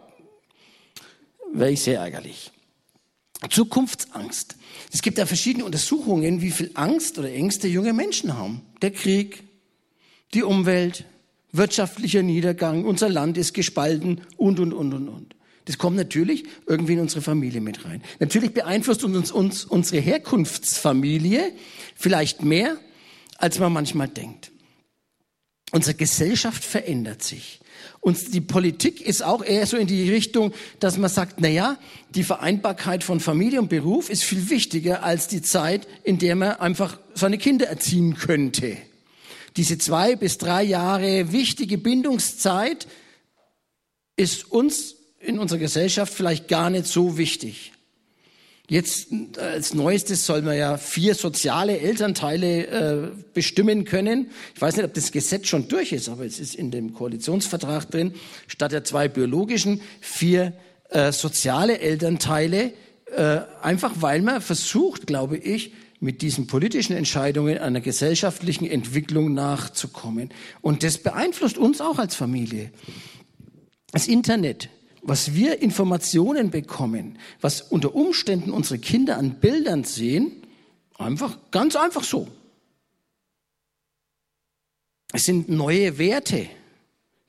[1.52, 2.50] wäre ich sehr ärgerlich.
[3.50, 4.56] Zukunftsangst.
[4.92, 8.62] Es gibt ja verschiedene Untersuchungen, wie viel Angst oder Ängste junge Menschen haben.
[8.82, 9.42] Der Krieg,
[10.32, 11.04] die Umwelt,
[11.52, 15.36] wirtschaftlicher Niedergang, unser Land ist gespalten und, und, und, und, und.
[15.66, 18.02] Das kommt natürlich irgendwie in unsere Familie mit rein.
[18.18, 21.52] Natürlich beeinflusst uns, uns unsere Herkunftsfamilie
[21.94, 22.78] vielleicht mehr,
[23.38, 24.50] als man manchmal denkt.
[25.70, 27.61] Unsere Gesellschaft verändert sich.
[28.02, 31.78] Und die Politik ist auch eher so in die Richtung, dass man sagt, na ja,
[32.10, 36.56] die Vereinbarkeit von Familie und Beruf ist viel wichtiger als die Zeit, in der man
[36.56, 38.76] einfach seine Kinder erziehen könnte
[39.56, 42.86] diese zwei bis drei Jahre wichtige Bindungszeit
[44.16, 47.72] ist uns in unserer Gesellschaft vielleicht gar nicht so wichtig.
[48.72, 54.30] Jetzt als Neuestes soll man ja vier soziale Elternteile äh, bestimmen können.
[54.54, 57.90] Ich weiß nicht, ob das Gesetz schon durch ist, aber es ist in dem Koalitionsvertrag
[57.90, 58.14] drin.
[58.46, 60.54] Statt der zwei biologischen vier
[60.88, 62.72] äh, soziale Elternteile
[63.14, 70.30] äh, einfach weil man versucht, glaube ich, mit diesen politischen Entscheidungen einer gesellschaftlichen Entwicklung nachzukommen.
[70.62, 72.72] Und das beeinflusst uns auch als Familie.
[73.92, 74.70] Das Internet,
[75.02, 80.46] was wir Informationen bekommen, was unter Umständen unsere Kinder an Bildern sehen,
[80.96, 82.28] einfach, ganz einfach so.
[85.12, 86.48] Es sind neue Werte,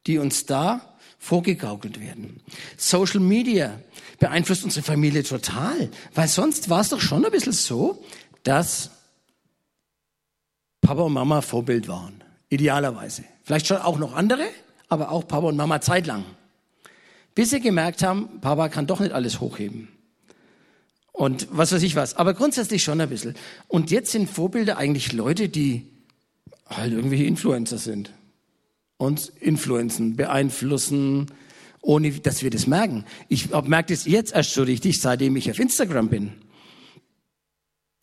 [0.06, 2.42] die uns da vorgegaukelt werden.
[2.78, 3.80] Social Media
[4.20, 8.04] beeinflusst unsere Familie total, weil sonst war es doch schon ein bisschen so,
[8.44, 8.92] dass
[10.82, 12.24] Papa und Mama Vorbild waren.
[12.50, 13.24] Idealerweise.
[13.44, 14.48] Vielleicht schon auch noch andere,
[14.90, 16.24] aber auch Papa und Mama zeitlang.
[17.36, 19.88] Bis sie gemerkt haben, Papa kann doch nicht alles hochheben.
[21.12, 22.16] Und was weiß ich was.
[22.16, 23.36] Aber grundsätzlich schon ein bisschen.
[23.68, 25.88] Und jetzt sind Vorbilder eigentlich Leute, die
[26.68, 28.12] halt irgendwelche Influencer sind.
[28.98, 31.28] Uns influenzen, beeinflussen,
[31.82, 33.06] ohne dass wir das merken.
[33.30, 36.32] Ich merke das jetzt erst so richtig, seitdem ich auf Instagram bin.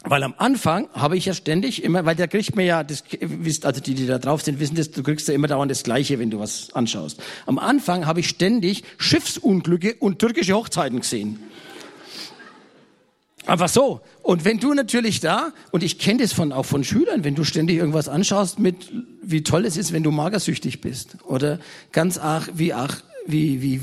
[0.05, 3.67] Weil am Anfang habe ich ja ständig immer, weil da kriegt man ja, das wisst,
[3.67, 6.19] also die, die da drauf sind, wissen das, du kriegst ja immer dauernd das Gleiche,
[6.19, 7.23] wenn du was anschaust.
[7.45, 11.39] Am Anfang habe ich ständig Schiffsunglücke und türkische Hochzeiten gesehen.
[13.47, 14.01] Einfach so.
[14.23, 17.45] Und wenn du natürlich da, und ich kenne das von, auch von Schülern, wenn du
[17.45, 21.17] ständig irgendwas anschaust mit, wie toll es ist, wenn du magersüchtig bist.
[21.25, 21.59] Oder
[21.93, 23.81] ganz ach, wie ach, wie, wie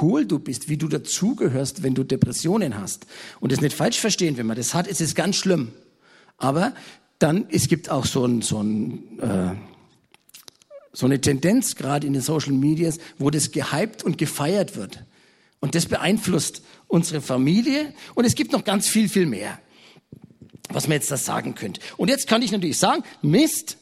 [0.00, 3.06] cool du bist, wie du dazugehörst, wenn du Depressionen hast.
[3.40, 5.72] Und das nicht falsch verstehen, wenn man das hat, ist es ganz schlimm.
[6.38, 6.74] Aber
[7.18, 9.54] dann, es gibt auch so ein, so ein, äh,
[10.92, 15.04] so eine Tendenz gerade in den Social Medias, wo das gehypt und gefeiert wird.
[15.60, 17.94] Und das beeinflusst unsere Familie.
[18.14, 19.58] Und es gibt noch ganz viel, viel mehr,
[20.68, 21.80] was man jetzt da sagen könnte.
[21.96, 23.78] Und jetzt kann ich natürlich sagen, Mist,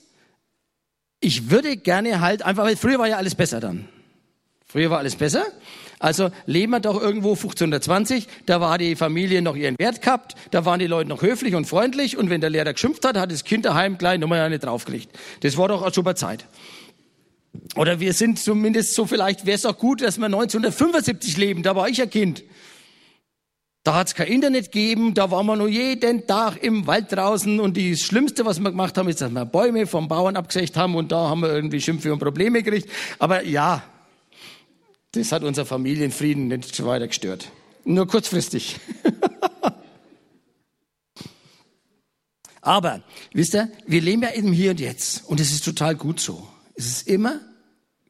[1.20, 3.88] ich würde gerne halt einfach, weil früher war ja alles besser dann.
[4.66, 5.44] Früher war alles besser.
[6.00, 10.64] Also leben wir doch irgendwo 1520, da war die Familie noch ihren Wert gehabt, da
[10.64, 13.44] waren die Leute noch höflich und freundlich und wenn der Lehrer geschimpft hat, hat das
[13.44, 15.10] Kind daheim gleich nochmal eine draufgelegt.
[15.42, 16.46] Das war doch eine super Zeit.
[17.76, 21.76] Oder wir sind zumindest so, vielleicht wäre es auch gut, dass wir 1975 leben, da
[21.76, 22.44] war ich ein Kind.
[23.84, 27.60] Da hat es kein Internet gegeben, da waren wir nur jeden Tag im Wald draußen
[27.60, 30.94] und das Schlimmste, was wir gemacht haben, ist, dass wir Bäume vom Bauern abgesägt haben
[30.94, 32.88] und da haben wir irgendwie Schimpfe und Probleme gekriegt.
[33.18, 33.82] Aber ja,
[35.12, 37.50] das hat unser Familienfrieden nicht weiter gestört.
[37.84, 38.76] Nur kurzfristig.
[42.62, 45.24] Aber, wisst ihr, wir leben ja eben hier und jetzt.
[45.26, 46.46] Und es ist total gut so.
[46.74, 47.40] Es ist immer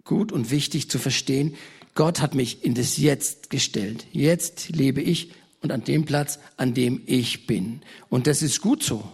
[0.05, 1.57] gut und wichtig zu verstehen,
[1.95, 4.07] Gott hat mich in das Jetzt gestellt.
[4.13, 5.33] Jetzt lebe ich
[5.63, 7.83] und an dem Platz, an dem ich bin.
[8.09, 9.09] Und das ist gut so.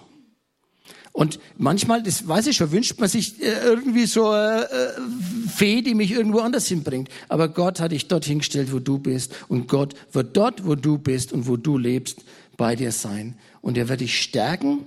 [1.16, 5.80] Und manchmal, das weiß ich schon, wünscht man sich äh, irgendwie so eine äh, Fee,
[5.80, 7.08] die mich irgendwo anders hinbringt.
[7.30, 9.34] Aber Gott hat dich dorthin gestellt, wo du bist.
[9.48, 12.18] Und Gott wird dort, wo du bist und wo du lebst,
[12.58, 13.38] bei dir sein.
[13.62, 14.80] Und er wird dich stärken.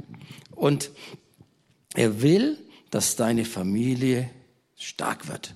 [0.52, 0.92] Und
[1.96, 2.60] er will,
[2.92, 4.30] dass deine Familie
[4.78, 5.56] stark wird.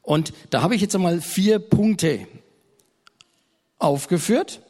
[0.00, 2.26] Und da habe ich jetzt einmal vier Punkte
[3.78, 4.62] aufgeführt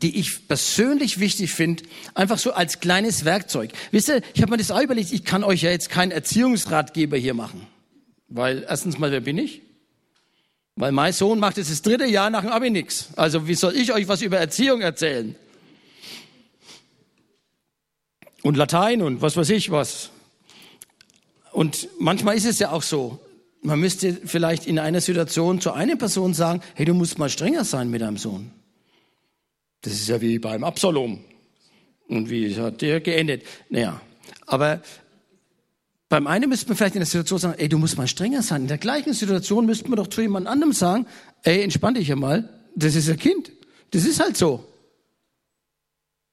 [0.00, 3.72] die ich persönlich wichtig finde, einfach so als kleines Werkzeug.
[3.90, 7.16] Wisst ihr, ich habe mir das auch überlegt, ich kann euch ja jetzt keinen Erziehungsratgeber
[7.16, 7.66] hier machen.
[8.28, 9.60] Weil erstens mal, wer bin ich?
[10.76, 13.08] Weil mein Sohn macht jetzt das dritte Jahr nach dem Abi nix.
[13.16, 15.34] Also wie soll ich euch was über Erziehung erzählen?
[18.42, 20.10] Und Latein und was weiß ich was.
[21.52, 23.20] Und manchmal ist es ja auch so,
[23.60, 27.64] man müsste vielleicht in einer Situation zu einer Person sagen, hey, du musst mal strenger
[27.64, 28.50] sein mit deinem Sohn.
[29.82, 31.24] Das ist ja wie beim Absalom.
[32.08, 33.44] Und wie hat der geendet?
[33.68, 34.00] Naja,
[34.46, 34.82] aber
[36.08, 38.62] beim einen müsste man vielleicht in der Situation sagen, ey, du musst mal strenger sein.
[38.62, 41.06] In der gleichen Situation müsste man doch zu jemand anderem sagen,
[41.42, 42.48] ey, entspann dich ja mal.
[42.74, 43.50] Das ist ein Kind.
[43.92, 44.62] Das ist halt so.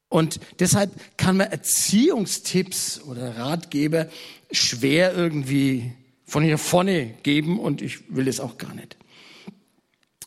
[0.09, 4.07] Und deshalb kann man Erziehungstipps oder Ratgeber
[4.51, 5.93] schwer irgendwie
[6.25, 8.97] von hier vorne geben und ich will das auch gar nicht.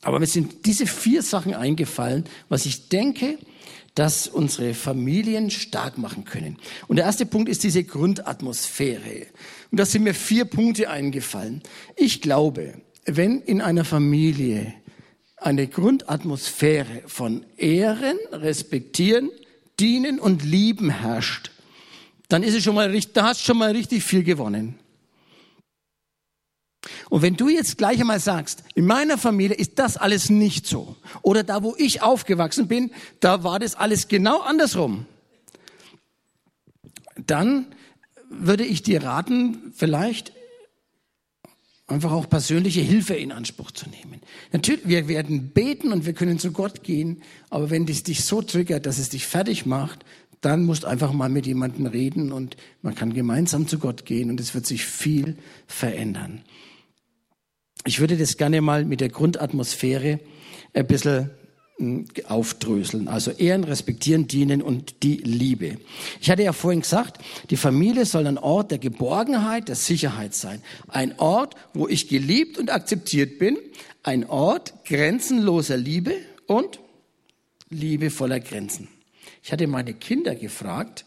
[0.03, 3.39] Aber mir sind diese vier Sachen eingefallen, was ich denke,
[3.95, 6.59] dass unsere Familien stark machen können.
[6.89, 9.27] Und der erste Punkt ist diese Grundatmosphäre.
[9.71, 11.63] Und da sind mir vier Punkte eingefallen.
[11.97, 14.75] Ich glaube, wenn in einer Familie
[15.37, 19.31] eine Grundatmosphäre von Ehren, Respektieren,
[19.79, 21.51] Dienen und Lieben herrscht,
[22.29, 24.79] dann ist es schon mal richtig, da hast schon mal richtig viel gewonnen.
[27.11, 30.97] Und wenn du jetzt gleich einmal sagst, in meiner Familie ist das alles nicht so,
[31.23, 32.91] oder da, wo ich aufgewachsen bin,
[33.21, 35.07] da war das alles genau andersrum,
[37.27, 37.67] dann
[38.29, 40.33] würde ich dir raten, vielleicht
[41.87, 44.21] einfach auch persönliche Hilfe in Anspruch zu nehmen.
[44.51, 48.41] Natürlich, wir werden beten und wir können zu Gott gehen, aber wenn das dich so
[48.43, 50.05] triggert, dass es dich fertig macht,
[50.41, 54.41] dann musst einfach mal mit jemandem reden und man kann gemeinsam zu Gott gehen und
[54.41, 56.43] es wird sich viel verändern.
[57.85, 60.21] Ich würde das gerne mal mit der Grundatmosphäre
[60.73, 61.31] ein bisschen
[61.79, 63.09] hm, aufdröseln.
[63.09, 65.79] Also Ehren, Respektieren, Dienen und die Liebe.
[66.21, 70.63] Ich hatte ja vorhin gesagt, die Familie soll ein Ort der Geborgenheit, der Sicherheit sein.
[70.89, 73.59] Ein Ort, wo ich geliebt und akzeptiert bin.
[74.05, 76.15] Ein Ort grenzenloser Liebe
[76.47, 76.79] und
[77.69, 78.89] Liebe voller Grenzen.
[79.43, 81.05] Ich hatte meine Kinder gefragt,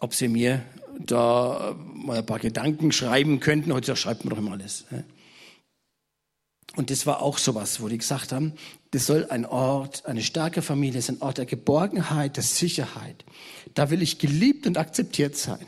[0.00, 0.62] ob sie mir
[0.98, 3.72] da mal ein paar Gedanken schreiben könnten.
[3.72, 4.84] Heute schreibt man doch immer alles.
[6.74, 8.54] Und das war auch sowas, wo die gesagt haben,
[8.92, 13.24] das soll ein Ort, eine starke Familie, ist ein Ort der Geborgenheit, der Sicherheit.
[13.74, 15.66] Da will ich geliebt und akzeptiert sein.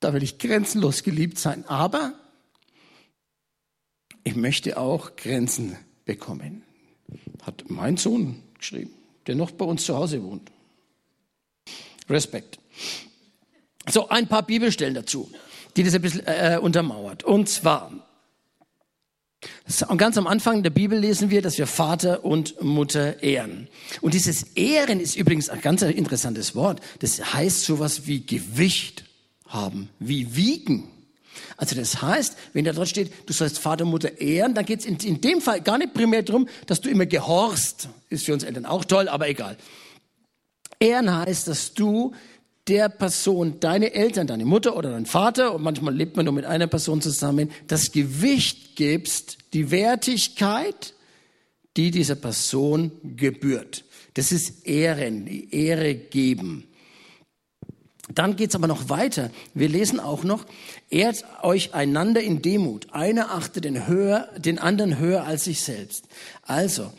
[0.00, 1.66] Da will ich grenzenlos geliebt sein.
[1.68, 2.14] Aber
[4.24, 6.62] ich möchte auch Grenzen bekommen.
[7.42, 8.92] Hat mein Sohn geschrieben,
[9.26, 10.50] der noch bei uns zu Hause wohnt.
[12.08, 12.58] Respekt.
[13.90, 15.30] So, ein paar Bibelstellen dazu,
[15.76, 17.24] die das ein bisschen äh, untermauert.
[17.24, 17.92] Und zwar,
[19.96, 23.68] ganz am Anfang der Bibel lesen wir, dass wir Vater und Mutter ehren.
[24.00, 26.80] Und dieses Ehren ist übrigens ein ganz interessantes Wort.
[27.00, 29.04] Das heißt sowas wie Gewicht
[29.46, 30.88] haben, wie wiegen.
[31.56, 34.80] Also das heißt, wenn da dort steht, du sollst Vater und Mutter ehren, dann geht
[34.80, 37.88] es in, in dem Fall gar nicht primär darum, dass du immer gehorchst.
[38.08, 39.56] Ist für uns Eltern auch toll, aber egal.
[40.78, 42.14] Ehren heißt, dass du
[42.70, 46.44] der Person, deine Eltern, deine Mutter oder dein Vater, und manchmal lebt man nur mit
[46.44, 50.94] einer Person zusammen, das Gewicht gibst, die Wertigkeit,
[51.76, 53.84] die dieser Person gebührt.
[54.14, 56.64] Das ist Ehren, die Ehre geben.
[58.14, 59.30] Dann geht's aber noch weiter.
[59.52, 60.46] Wir lesen auch noch,
[60.90, 62.92] ehrt euch einander in Demut.
[62.92, 66.04] Einer achte den, höher, den anderen höher als sich selbst.
[66.42, 66.92] Also,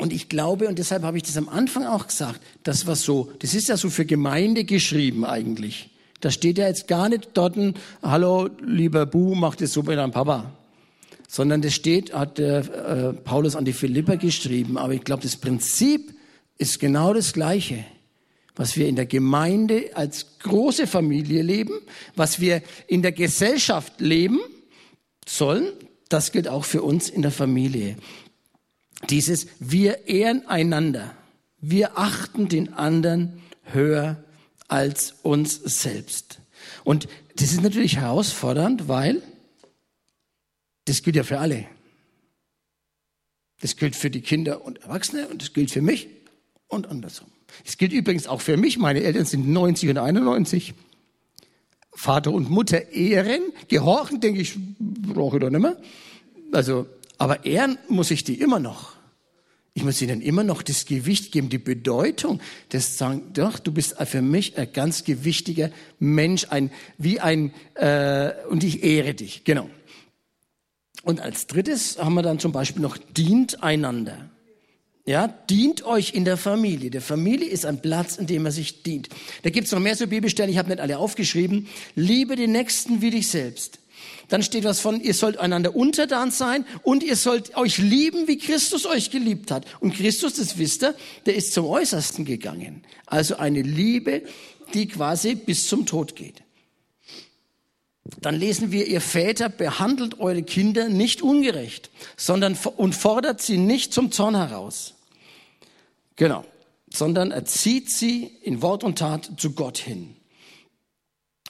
[0.00, 3.30] und ich glaube, und deshalb habe ich das am Anfang auch gesagt, das war so,
[3.40, 5.90] das ist ja so für Gemeinde geschrieben eigentlich.
[6.20, 7.56] Da steht ja jetzt gar nicht dort,
[8.02, 10.52] hallo, lieber Bu, mach das so mit deinem Papa.
[11.28, 14.78] Sondern das steht, hat der, äh, Paulus an die Philipper geschrieben.
[14.78, 16.14] Aber ich glaube, das Prinzip
[16.58, 17.84] ist genau das Gleiche.
[18.56, 21.74] Was wir in der Gemeinde als große Familie leben,
[22.16, 24.40] was wir in der Gesellschaft leben
[25.26, 25.68] sollen,
[26.08, 27.96] das gilt auch für uns in der Familie.
[29.08, 31.14] Dieses wir ehren einander.
[31.60, 34.22] Wir achten den anderen höher
[34.68, 36.40] als uns selbst.
[36.84, 39.22] Und das ist natürlich herausfordernd, weil
[40.84, 41.66] das gilt ja für alle.
[43.60, 46.08] Das gilt für die Kinder und Erwachsene und das gilt für mich
[46.68, 47.28] und andersrum.
[47.64, 48.78] Das gilt übrigens auch für mich.
[48.78, 50.74] Meine Eltern sind 90 und 91.
[51.92, 55.76] Vater und Mutter ehren, gehorchen, denke ich, brauche ich doch nicht mehr.
[56.52, 56.86] Also
[57.20, 58.94] aber ehren muss ich die immer noch.
[59.74, 63.94] Ich muss ihnen immer noch das Gewicht geben, die Bedeutung, das sagen, doch, du bist
[64.06, 69.68] für mich ein ganz gewichtiger Mensch, ein, wie ein, äh, und ich ehre dich, genau.
[71.02, 74.30] Und als drittes haben wir dann zum Beispiel noch dient einander.
[75.04, 76.90] Ja, dient euch in der Familie.
[76.90, 79.10] Der Familie ist ein Platz, in dem er sich dient.
[79.42, 81.68] Da gibt's noch mehr so Bibelstellen, ich habe nicht alle aufgeschrieben.
[81.94, 83.79] Liebe den Nächsten wie dich selbst.
[84.28, 88.38] Dann steht was von, ihr sollt einander untertan sein und ihr sollt euch lieben, wie
[88.38, 89.66] Christus euch geliebt hat.
[89.80, 90.94] Und Christus, das wisst ihr,
[91.26, 92.82] der ist zum Äußersten gegangen.
[93.06, 94.22] Also eine Liebe,
[94.74, 96.42] die quasi bis zum Tod geht.
[98.20, 103.92] Dann lesen wir, ihr Väter behandelt eure Kinder nicht ungerecht, sondern und fordert sie nicht
[103.92, 104.94] zum Zorn heraus.
[106.16, 106.44] Genau,
[106.92, 110.16] sondern erzieht sie in Wort und Tat zu Gott hin.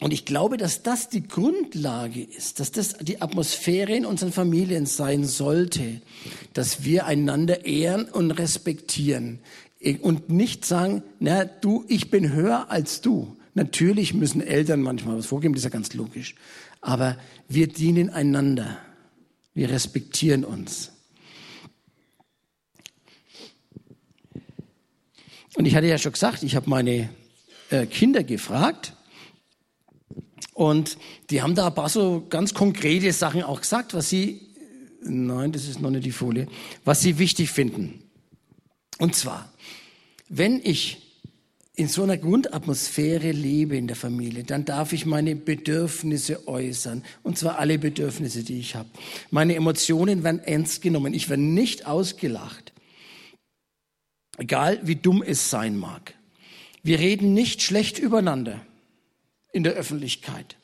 [0.00, 4.86] Und ich glaube, dass das die Grundlage ist, dass das die Atmosphäre in unseren Familien
[4.86, 6.00] sein sollte,
[6.54, 9.40] dass wir einander ehren und respektieren
[10.00, 13.36] und nicht sagen, na du, ich bin höher als du.
[13.52, 16.34] Natürlich müssen Eltern manchmal was vorgeben, das ist ja ganz logisch.
[16.80, 18.78] Aber wir dienen einander.
[19.52, 20.92] Wir respektieren uns.
[25.56, 27.10] Und ich hatte ja schon gesagt, ich habe meine
[27.68, 28.94] äh, Kinder gefragt,
[30.60, 30.98] und
[31.30, 34.42] die haben da ein paar so ganz konkrete Sachen auch gesagt, was sie,
[35.00, 36.48] nein, das ist noch nicht die Folie,
[36.84, 38.02] was sie wichtig finden.
[38.98, 39.50] Und zwar,
[40.28, 41.16] wenn ich
[41.76, 47.04] in so einer Grundatmosphäre lebe in der Familie, dann darf ich meine Bedürfnisse äußern.
[47.22, 48.90] Und zwar alle Bedürfnisse, die ich habe.
[49.30, 51.14] Meine Emotionen werden ernst genommen.
[51.14, 52.74] Ich werde nicht ausgelacht.
[54.36, 56.12] Egal wie dumm es sein mag.
[56.82, 58.60] Wir reden nicht schlecht übereinander
[59.52, 60.56] in der Öffentlichkeit.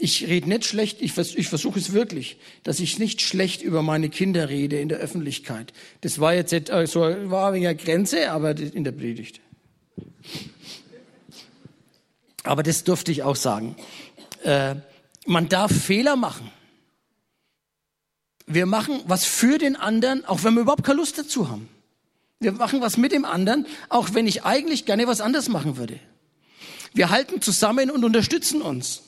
[0.00, 3.82] Ich rede nicht schlecht, ich, vers ich versuche es wirklich, dass ich nicht schlecht über
[3.82, 5.72] meine Kinder rede in der Öffentlichkeit.
[6.02, 9.40] Das war jetzt äh, so war wegen Grenze, aber in der Predigt.
[12.44, 13.74] Aber das durfte ich auch sagen.
[14.44, 14.76] Äh,
[15.26, 16.50] man darf Fehler machen.
[18.46, 21.68] Wir machen was für den anderen, auch wenn wir überhaupt keine Lust dazu haben.
[22.40, 25.98] Wir machen was mit dem anderen, auch wenn ich eigentlich gerne was anderes machen würde.
[26.94, 29.02] Wir halten zusammen und unterstützen uns.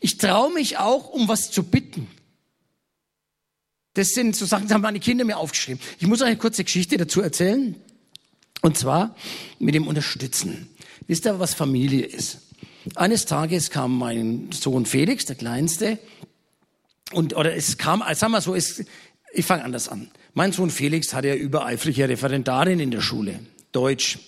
[0.00, 2.08] Ich traue mich auch, um was zu bitten.
[3.94, 5.80] Das sind so Sachen, die haben meine Kinder mir aufgeschrieben.
[5.98, 7.74] Ich muss euch eine kurze Geschichte dazu erzählen.
[8.62, 9.16] Und zwar
[9.58, 10.68] mit dem Unterstützen.
[11.06, 12.38] Wisst ihr, was Familie ist?
[12.94, 15.98] Eines Tages kam mein Sohn Felix, der Kleinste,
[17.12, 18.84] und, oder es kam, sagen wir so, es,
[19.32, 20.10] ich fange anders an.
[20.34, 23.40] Mein Sohn Felix hatte ja übereifrige Referendarin in der Schule,
[23.72, 24.18] Deutsch.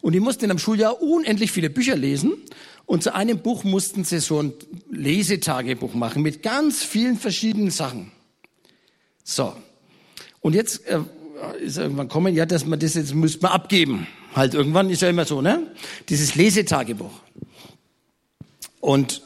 [0.00, 2.34] Und die mussten in einem Schuljahr unendlich viele Bücher lesen.
[2.86, 4.52] Und zu einem Buch mussten sie so ein
[4.90, 8.12] Lesetagebuch machen mit ganz vielen verschiedenen Sachen.
[9.24, 9.54] So.
[10.40, 11.00] Und jetzt äh,
[11.60, 14.06] ist irgendwann kommen, ja, dass man das jetzt müsste man abgeben.
[14.34, 15.66] Halt irgendwann ist ja immer so, ne?
[16.08, 17.12] Dieses Lesetagebuch.
[18.80, 19.22] Und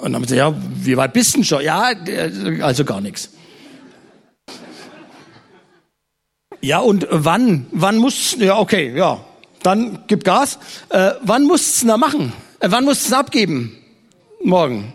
[0.00, 1.62] und dann haben sie ja, wie weit bist du schon?
[1.62, 1.92] Ja,
[2.62, 3.30] also gar nichts.
[6.62, 7.66] Ja, und wann?
[7.70, 9.24] Wann muss, ja, okay, ja.
[9.62, 10.58] Dann gib Gas.
[10.88, 12.32] Äh, wann musst du da machen?
[12.60, 13.76] Äh, wann musst du abgeben?
[14.42, 14.92] Morgen.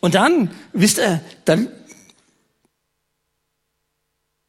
[0.00, 1.68] Und dann, wisst ihr, dann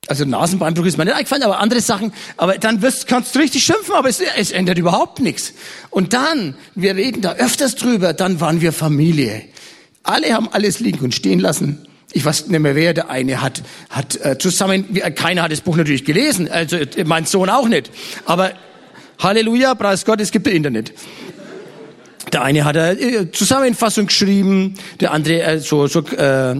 [0.07, 2.13] also Nasenbeinbruch ist mir nicht eingefallen, aber andere Sachen.
[2.37, 5.53] Aber dann wirst, kannst du richtig schimpfen, aber es, es ändert überhaupt nichts.
[5.89, 9.43] Und dann, wir reden da öfters drüber, dann waren wir Familie.
[10.03, 11.86] Alle haben alles liegen und stehen lassen.
[12.13, 15.75] Ich weiß nicht mehr wer, der eine hat, hat äh, zusammen, keiner hat das Buch
[15.75, 17.91] natürlich gelesen, also äh, mein Sohn auch nicht.
[18.25, 18.53] Aber
[19.19, 20.93] Halleluja, preis Gott, es gibt Internet.
[22.31, 26.55] Der eine hat eine äh, Zusammenfassung geschrieben, der andere äh, so, so äh,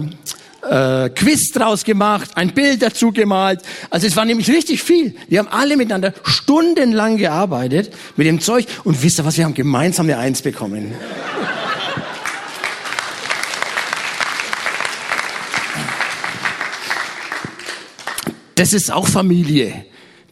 [0.68, 3.60] äh, Quiz draus gemacht, ein Bild dazu gemalt.
[3.90, 5.14] Also es war nämlich richtig viel.
[5.28, 9.54] Wir haben alle miteinander stundenlang gearbeitet mit dem Zeug und wisst ihr was, wir haben
[9.54, 10.94] gemeinsam eine Eins bekommen.
[18.58, 19.84] Das ist auch Familie.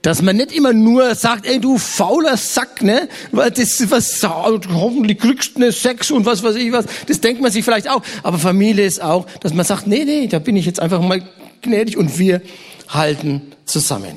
[0.03, 3.09] Dass man nicht immer nur sagt, ey, du fauler Sack, ne?
[3.31, 6.87] Weil das was, hoffentlich kriegst du eine Sex und was weiß ich was.
[7.07, 8.03] Das denkt man sich vielleicht auch.
[8.25, 11.23] Aber Familie ist auch, dass man sagt, nee, nee, da bin ich jetzt einfach mal
[11.63, 12.43] gnädig und wir
[12.89, 14.17] halten zusammen.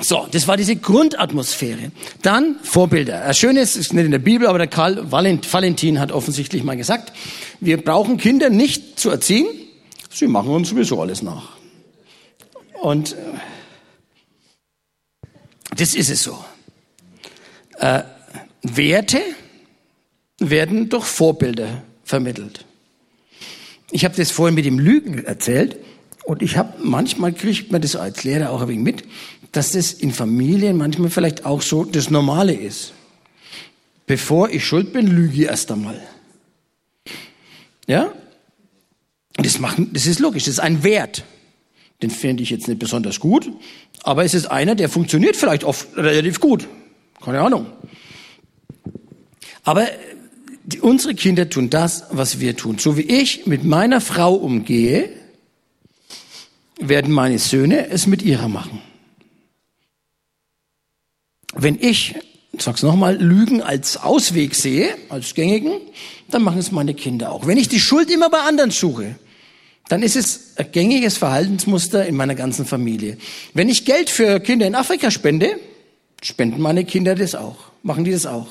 [0.00, 1.92] So, das war diese Grundatmosphäre.
[2.22, 3.24] Dann Vorbilder.
[3.24, 7.12] Ein schönes ist nicht in der Bibel, aber der Karl Valentin hat offensichtlich mal gesagt,
[7.60, 9.46] wir brauchen Kinder nicht zu erziehen,
[10.08, 11.57] sie machen uns sowieso alles nach.
[12.80, 13.16] Und äh,
[15.76, 16.44] das ist es so.
[17.78, 18.02] Äh,
[18.62, 19.20] Werte
[20.38, 22.64] werden durch Vorbilder vermittelt.
[23.90, 25.76] Ich habe das vorhin mit dem Lügen erzählt
[26.24, 29.04] und ich habe manchmal kriegt man das als Lehrer auch ein wenig mit,
[29.52, 32.92] dass das in Familien manchmal vielleicht auch so das Normale ist.
[34.06, 36.00] Bevor ich schuld bin, lüge ich erst einmal.
[37.86, 38.12] Ja?
[39.34, 41.24] Das, machen, das ist logisch, das ist ein Wert.
[42.02, 43.50] Den fände ich jetzt nicht besonders gut,
[44.02, 46.68] aber es ist einer, der funktioniert vielleicht oft relativ gut.
[47.20, 47.66] Keine Ahnung.
[49.64, 49.86] Aber
[50.64, 52.78] die, unsere Kinder tun das, was wir tun.
[52.78, 55.10] So wie ich mit meiner Frau umgehe,
[56.80, 58.80] werden meine Söhne es mit ihrer machen.
[61.54, 62.14] Wenn ich,
[62.52, 65.80] ich sag's nochmal, Lügen als Ausweg sehe, als gängigen,
[66.30, 67.46] dann machen es meine Kinder auch.
[67.46, 69.16] Wenn ich die Schuld immer bei anderen suche,
[69.88, 73.16] dann ist es ein gängiges Verhaltensmuster in meiner ganzen Familie.
[73.54, 75.58] Wenn ich Geld für Kinder in Afrika spende,
[76.22, 78.48] spenden meine Kinder das auch, machen die das auch.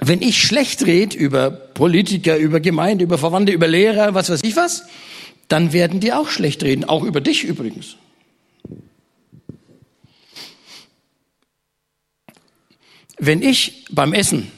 [0.00, 4.56] Wenn ich schlecht rede über Politiker, über Gemeinde, über Verwandte, über Lehrer, was weiß ich
[4.56, 4.84] was,
[5.48, 7.96] dann werden die auch schlecht reden, auch über dich übrigens.
[13.18, 14.50] Wenn ich beim Essen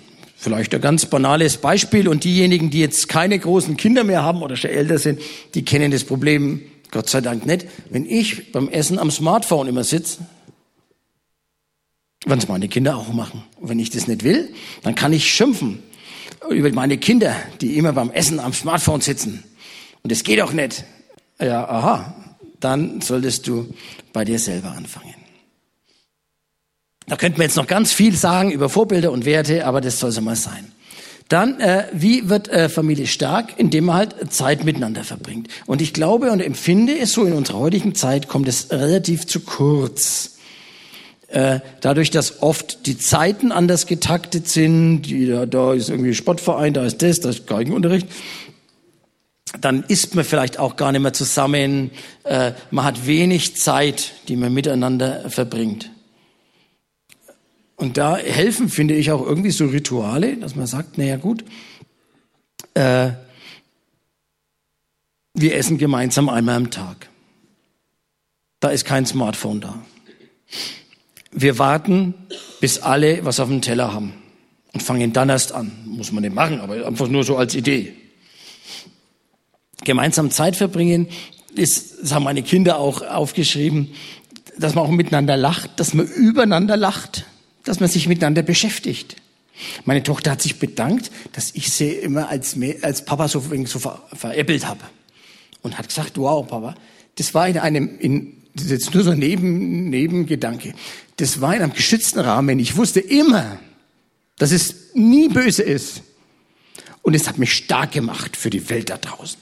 [0.46, 4.54] Vielleicht ein ganz banales Beispiel und diejenigen, die jetzt keine großen Kinder mehr haben oder
[4.54, 5.20] schon älter sind,
[5.56, 7.66] die kennen das Problem Gott sei Dank nicht.
[7.90, 10.18] Wenn ich beim Essen am Smartphone immer sitze,
[12.24, 13.42] werden es meine Kinder auch machen.
[13.56, 15.82] Und wenn ich das nicht will, dann kann ich schimpfen
[16.48, 19.42] über meine Kinder, die immer beim Essen am Smartphone sitzen.
[20.04, 20.84] Und das geht auch nicht.
[21.40, 22.14] Ja, aha.
[22.60, 23.74] Dann solltest du
[24.12, 25.25] bei dir selber anfangen.
[27.06, 30.10] Da könnten wir jetzt noch ganz viel sagen über Vorbilder und Werte, aber das soll
[30.10, 30.72] so mal sein.
[31.28, 33.54] Dann, äh, wie wird äh, Familie stark?
[33.56, 35.48] Indem man halt Zeit miteinander verbringt.
[35.66, 39.40] Und ich glaube und empfinde es so, in unserer heutigen Zeit kommt es relativ zu
[39.40, 40.36] kurz.
[41.28, 46.74] Äh, dadurch, dass oft die Zeiten anders getaktet sind, die, da, da ist irgendwie Sportverein,
[46.74, 48.06] da ist das, da ist Geigenunterricht,
[49.60, 51.90] dann isst man vielleicht auch gar nicht mehr zusammen.
[52.22, 55.90] Äh, man hat wenig Zeit, die man miteinander verbringt.
[57.76, 61.44] Und da helfen, finde ich, auch irgendwie so Rituale, dass man sagt, naja gut,
[62.74, 63.10] äh,
[65.34, 67.08] wir essen gemeinsam einmal am Tag.
[68.60, 69.82] Da ist kein Smartphone da.
[71.30, 72.14] Wir warten,
[72.60, 74.14] bis alle was auf dem Teller haben
[74.72, 75.72] und fangen dann erst an.
[75.84, 77.94] Muss man nicht machen, aber einfach nur so als Idee.
[79.84, 81.08] Gemeinsam Zeit verbringen,
[81.54, 83.92] ist, das haben meine Kinder auch aufgeschrieben,
[84.58, 87.26] dass man auch miteinander lacht, dass man übereinander lacht,
[87.66, 89.16] dass man sich miteinander beschäftigt.
[89.84, 94.02] Meine Tochter hat sich bedankt, dass ich sie immer als, als Papa so, so ver,
[94.12, 94.80] veräppelt habe.
[95.62, 96.74] Und hat gesagt, wow, Papa,
[97.16, 100.74] das war in einem, in, das ist jetzt nur so ein Neben, Nebengedanke.
[101.16, 102.58] Das war in einem geschützten Rahmen.
[102.58, 103.58] Ich wusste immer,
[104.38, 106.02] dass es nie böse ist.
[107.02, 109.38] Und es hat mich stark gemacht für die Welt da draußen.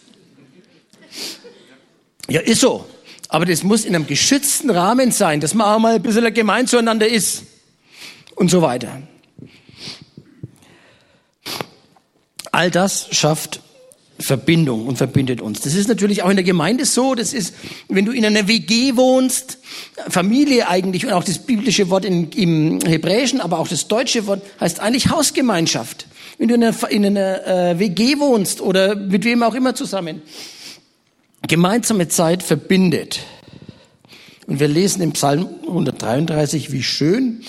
[2.29, 2.87] Ja, ist so.
[3.29, 6.67] Aber das muss in einem geschützten Rahmen sein, dass man auch mal ein bisschen gemein
[6.67, 7.43] zueinander ist.
[8.35, 9.03] Und so weiter.
[12.53, 13.61] All das schafft
[14.19, 15.61] Verbindung und verbindet uns.
[15.61, 17.15] Das ist natürlich auch in der Gemeinde so.
[17.15, 17.55] Das ist,
[17.89, 19.59] wenn du in einer WG wohnst,
[20.09, 24.43] Familie eigentlich und auch das biblische Wort in, im Hebräischen, aber auch das deutsche Wort
[24.61, 26.07] heißt eigentlich Hausgemeinschaft.
[26.39, 30.23] Wenn du in einer, in einer äh, WG wohnst oder mit wem auch immer zusammen,
[31.47, 33.21] gemeinsame Zeit verbindet.
[34.47, 37.43] Und wir lesen im Psalm 133, wie schön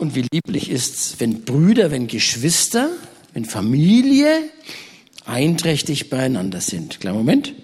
[0.00, 2.90] und wie lieblich ist's, wenn Brüder, wenn Geschwister,
[3.34, 4.50] wenn Familie
[5.26, 7.00] einträchtig beieinander sind.
[7.00, 7.54] Kleinen Moment.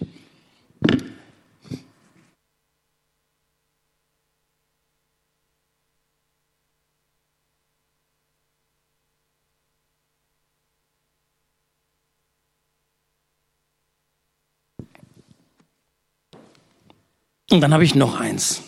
[17.48, 18.60] Und dann habe ich noch eins,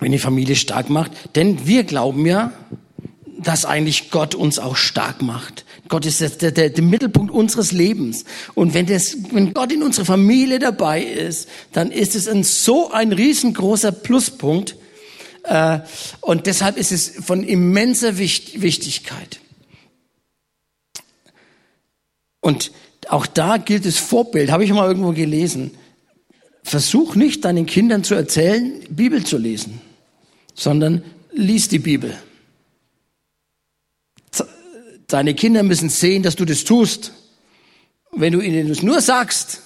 [0.00, 1.12] wenn die Familie stark macht.
[1.36, 2.52] Denn wir glauben ja,
[3.38, 5.64] dass eigentlich Gott uns auch stark macht.
[5.88, 8.24] Gott ist der, der, der Mittelpunkt unseres Lebens.
[8.54, 12.90] Und wenn, das, wenn Gott in unserer Familie dabei ist, dann ist es ein, so
[12.90, 14.76] ein riesengroßer Pluspunkt.
[15.44, 15.80] Äh,
[16.20, 19.40] und deshalb ist es von immenser Wichtigkeit.
[22.40, 22.72] Und
[23.08, 25.72] auch da gilt das Vorbild, habe ich mal irgendwo gelesen.
[26.62, 29.80] Versuch nicht deinen Kindern zu erzählen, Bibel zu lesen,
[30.60, 31.02] sondern
[31.32, 32.14] lies die Bibel.
[35.06, 37.12] Deine Kinder müssen sehen, dass du das tust.
[38.12, 39.62] wenn du ihnen das nur sagst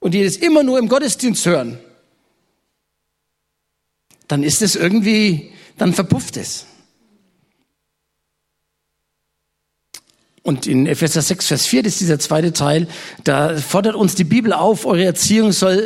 [0.00, 1.78] und die das immer nur im Gottesdienst hören,
[4.28, 6.66] dann ist es irgendwie, dann verpufft es.
[10.42, 12.88] Und in Epheser 6, Vers 4, das ist dieser zweite Teil,
[13.24, 15.78] da fordert uns die Bibel auf, eure Erziehung soll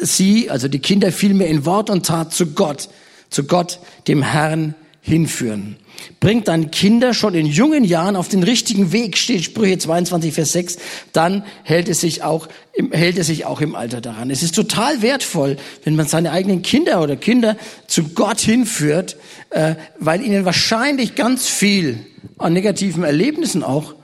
[0.00, 2.88] äh, sie, also die Kinder vielmehr in Wort und Tat zu Gott,
[3.30, 5.76] zu Gott, dem Herrn hinführen.
[6.20, 10.52] Bringt deine Kinder schon in jungen Jahren auf den richtigen Weg, steht Sprüche 22, Vers
[10.52, 10.78] 6,
[11.12, 12.48] dann hält es sich auch,
[12.92, 14.30] hält es sich auch im Alter daran.
[14.30, 17.56] Es ist total wertvoll, wenn man seine eigenen Kinder oder Kinder
[17.86, 19.16] zu Gott hinführt,
[19.50, 22.06] äh, weil ihnen wahrscheinlich ganz viel
[22.36, 23.94] an negativen Erlebnissen auch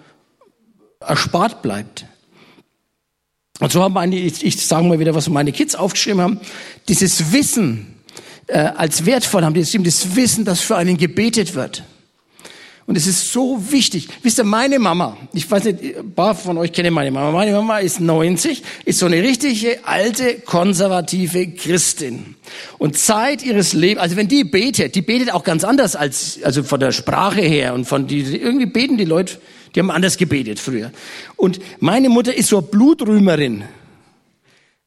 [1.01, 2.07] erspart bleibt.
[3.61, 6.41] Und so haben meine, ich, ich sage mal wieder, was meine Kids aufgeschrieben haben,
[6.89, 7.93] dieses Wissen,
[8.47, 11.84] äh, als wertvoll haben, das, das Wissen, dass für einen gebetet wird.
[12.86, 14.09] Und es ist so wichtig.
[14.22, 17.30] Wisst ihr, meine Mama, ich weiß nicht, ein paar von euch kennen meine Mama.
[17.30, 22.34] Meine Mama ist 90, ist so eine richtige alte, konservative Christin.
[22.76, 26.62] Und Zeit ihres Lebens, also wenn die betet, die betet auch ganz anders als, also
[26.62, 29.38] von der Sprache her und von die, irgendwie beten die Leute,
[29.74, 30.92] die haben anders gebetet früher.
[31.36, 33.64] Und meine Mutter ist so Blutrühmerin.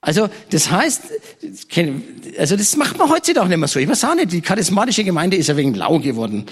[0.01, 1.01] Also das heißt,
[2.37, 3.79] also das macht man heutzutage nicht mehr so.
[3.79, 6.45] Ich weiß auch nicht, die charismatische Gemeinde ist ja wegen lau geworden.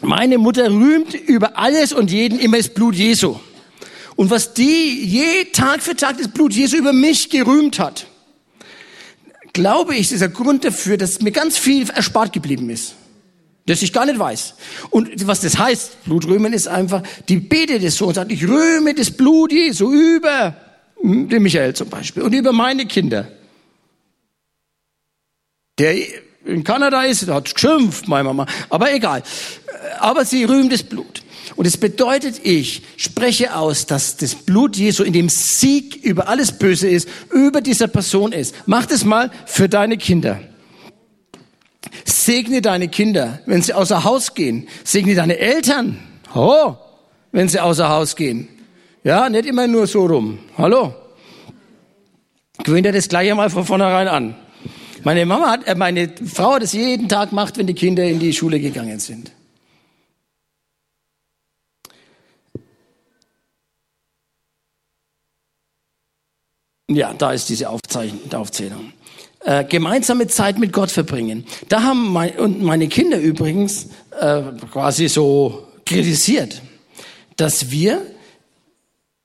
[0.00, 3.36] Meine Mutter rühmt über alles und jeden immer das Blut Jesu.
[4.14, 8.06] Und was die je Tag für Tag das Blut Jesu über mich gerühmt hat,
[9.52, 12.94] glaube ich, ist der Grund dafür, dass mir ganz viel erspart geblieben ist.
[13.66, 14.54] Das ich gar nicht weiß.
[14.90, 18.94] Und was das heißt, Blutrühmen ist einfach, die betet es so und sagt, ich rühme
[18.94, 20.56] das Blut Jesu über
[21.02, 23.28] den Michael zum Beispiel, und über meine Kinder.
[25.78, 25.94] Der
[26.44, 29.22] in Kanada ist, hat geschimpft, meine Mama, aber egal.
[29.98, 31.22] Aber sie rühmen das Blut.
[31.54, 36.52] Und es bedeutet, ich spreche aus, dass das Blut Jesu in dem Sieg über alles
[36.52, 38.54] Böse ist, über dieser Person ist.
[38.66, 40.40] Mach das mal für deine Kinder.
[42.04, 44.68] segne deine Kinder, wenn sie außer Haus gehen.
[44.82, 45.98] Segne deine Eltern.
[46.34, 46.74] Oh,
[47.32, 48.48] wenn sie außer Haus gehen.
[49.06, 50.40] Ja, nicht immer nur so rum.
[50.58, 50.92] Hallo.
[52.64, 54.34] Gewöhnt ihr das gleich einmal von vornherein an.
[55.04, 58.18] Meine Mama hat, äh, meine Frau hat es jeden Tag gemacht, wenn die Kinder in
[58.18, 59.30] die Schule gegangen sind.
[66.88, 68.92] Ja, da ist diese Aufzählung.
[69.44, 71.46] Äh, gemeinsame Zeit mit Gott verbringen.
[71.68, 73.90] Da haben mein, und meine Kinder übrigens
[74.20, 74.42] äh,
[74.72, 76.60] quasi so kritisiert,
[77.36, 78.15] dass wir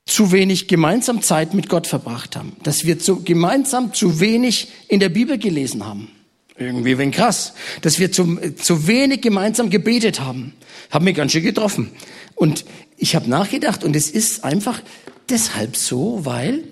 [0.06, 5.00] zu wenig gemeinsam Zeit mit Gott verbracht haben, dass wir zu, gemeinsam zu wenig in
[5.00, 6.10] der Bibel gelesen haben.
[6.58, 10.54] Irgendwie wenn krass, dass wir zu, zu wenig gemeinsam gebetet haben.
[10.90, 11.92] Haben mich ganz schön getroffen.
[12.36, 12.66] Und
[12.98, 14.82] ich habe nachgedacht und es ist einfach
[15.30, 16.64] deshalb so, weil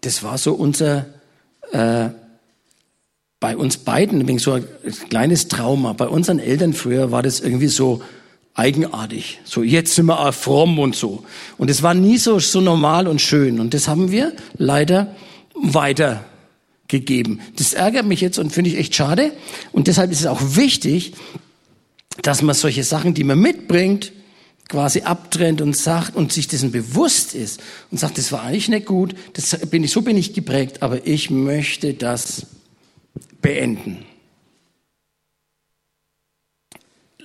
[0.00, 1.06] das war so unser,
[1.72, 2.08] äh,
[3.38, 4.66] bei uns beiden, so ein
[5.08, 5.92] kleines Trauma.
[5.92, 8.02] Bei unseren Eltern früher war das irgendwie so
[8.54, 9.40] eigenartig.
[9.44, 11.24] So, jetzt sind wir auch fromm und so.
[11.58, 13.60] Und es war nie so, so normal und schön.
[13.60, 15.14] Und das haben wir leider
[15.54, 17.40] weitergegeben.
[17.56, 19.32] Das ärgert mich jetzt und finde ich echt schade.
[19.72, 21.14] Und deshalb ist es auch wichtig,
[22.22, 24.12] dass man solche Sachen, die man mitbringt,
[24.68, 28.86] quasi abtrennt und sagt und sich dessen bewusst ist und sagt, das war eigentlich nicht
[28.86, 32.46] gut, das bin ich, so bin ich geprägt, aber ich möchte das
[33.42, 34.04] beenden.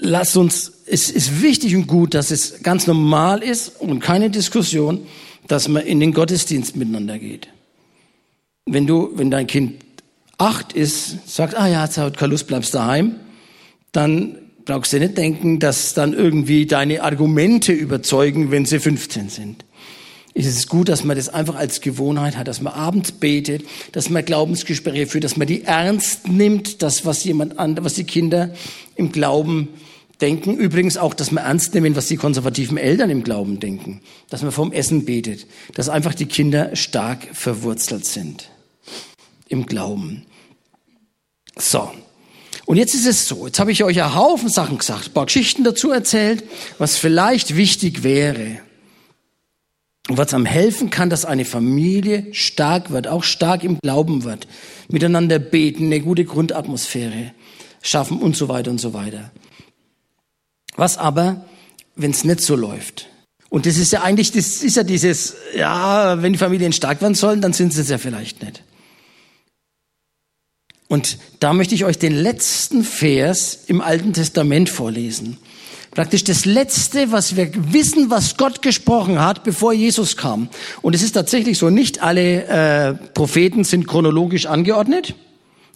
[0.02, 5.06] Lass uns, es ist wichtig und gut, dass es ganz normal ist und keine Diskussion,
[5.48, 7.50] dass man in den Gottesdienst miteinander geht.
[8.66, 9.84] Wenn du, wenn dein Kind
[10.38, 13.16] acht ist, sagt, ah ja, jetzt hat keine Lust, bleibst daheim,
[13.92, 19.66] dann brauchst du nicht denken, dass dann irgendwie deine Argumente überzeugen, wenn sie 15 sind.
[20.34, 24.10] Es ist gut, dass man das einfach als Gewohnheit hat, dass man abends betet, dass
[24.10, 28.54] man Glaubensgespräche führt, dass man die ernst nimmt, das, was jemand anderes, was die Kinder
[28.96, 29.70] im Glauben
[30.22, 30.56] denken.
[30.56, 34.02] Übrigens auch, dass man ernst nimmt, was die konservativen Eltern im Glauben denken.
[34.30, 35.48] Dass man vom Essen betet.
[35.76, 38.50] Dass einfach die Kinder stark verwurzelt sind
[39.48, 40.26] im Glauben.
[41.58, 41.92] So.
[42.66, 45.26] Und jetzt ist es so, jetzt habe ich euch einen Haufen Sachen gesagt, ein paar
[45.26, 46.44] Geschichten dazu erzählt,
[46.78, 48.60] was vielleicht wichtig wäre.
[50.08, 54.48] Und was am helfen kann, dass eine Familie stark wird, auch stark im Glauben wird,
[54.88, 57.32] miteinander beten, eine gute Grundatmosphäre
[57.82, 59.32] schaffen und so weiter und so weiter.
[60.80, 61.44] Was aber,
[61.98, 63.08] wenn es nicht so läuft?
[63.50, 67.16] Und das ist ja eigentlich, das ist ja dieses, ja, wenn die Familien stark werden
[67.16, 68.64] sollen, dann sind sie es ja vielleicht nicht.
[70.88, 75.38] Und da möchte ich euch den letzten Vers im Alten Testament vorlesen.
[75.92, 80.48] Praktisch das Letzte, was wir wissen, was Gott gesprochen hat, bevor Jesus kam.
[80.82, 85.14] Und es ist tatsächlich so, nicht alle äh, Propheten sind chronologisch angeordnet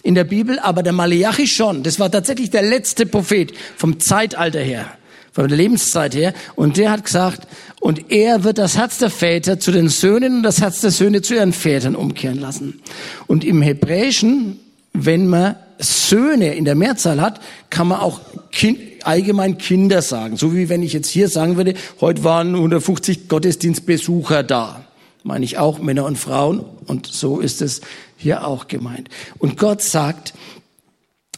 [0.03, 1.81] in der Bibel, aber der Malachi schon.
[1.81, 4.85] Das war tatsächlich der letzte Prophet vom Zeitalter her,
[5.31, 6.33] von der Lebenszeit her.
[6.55, 7.47] Und der hat gesagt,
[7.79, 11.21] und er wird das Herz der Väter zu den Söhnen und das Herz der Söhne
[11.21, 12.81] zu ihren Vätern umkehren lassen.
[13.27, 14.59] Und im Hebräischen
[14.93, 20.37] wenn man Söhne in der Mehrzahl hat, kann man auch kind, allgemein Kinder sagen.
[20.37, 24.85] So wie wenn ich jetzt hier sagen würde, heute waren 150 Gottesdienstbesucher da.
[25.23, 26.63] Meine ich auch Männer und Frauen.
[26.85, 27.81] Und so ist es
[28.23, 29.09] hier auch gemeint.
[29.37, 30.33] Und Gott sagt,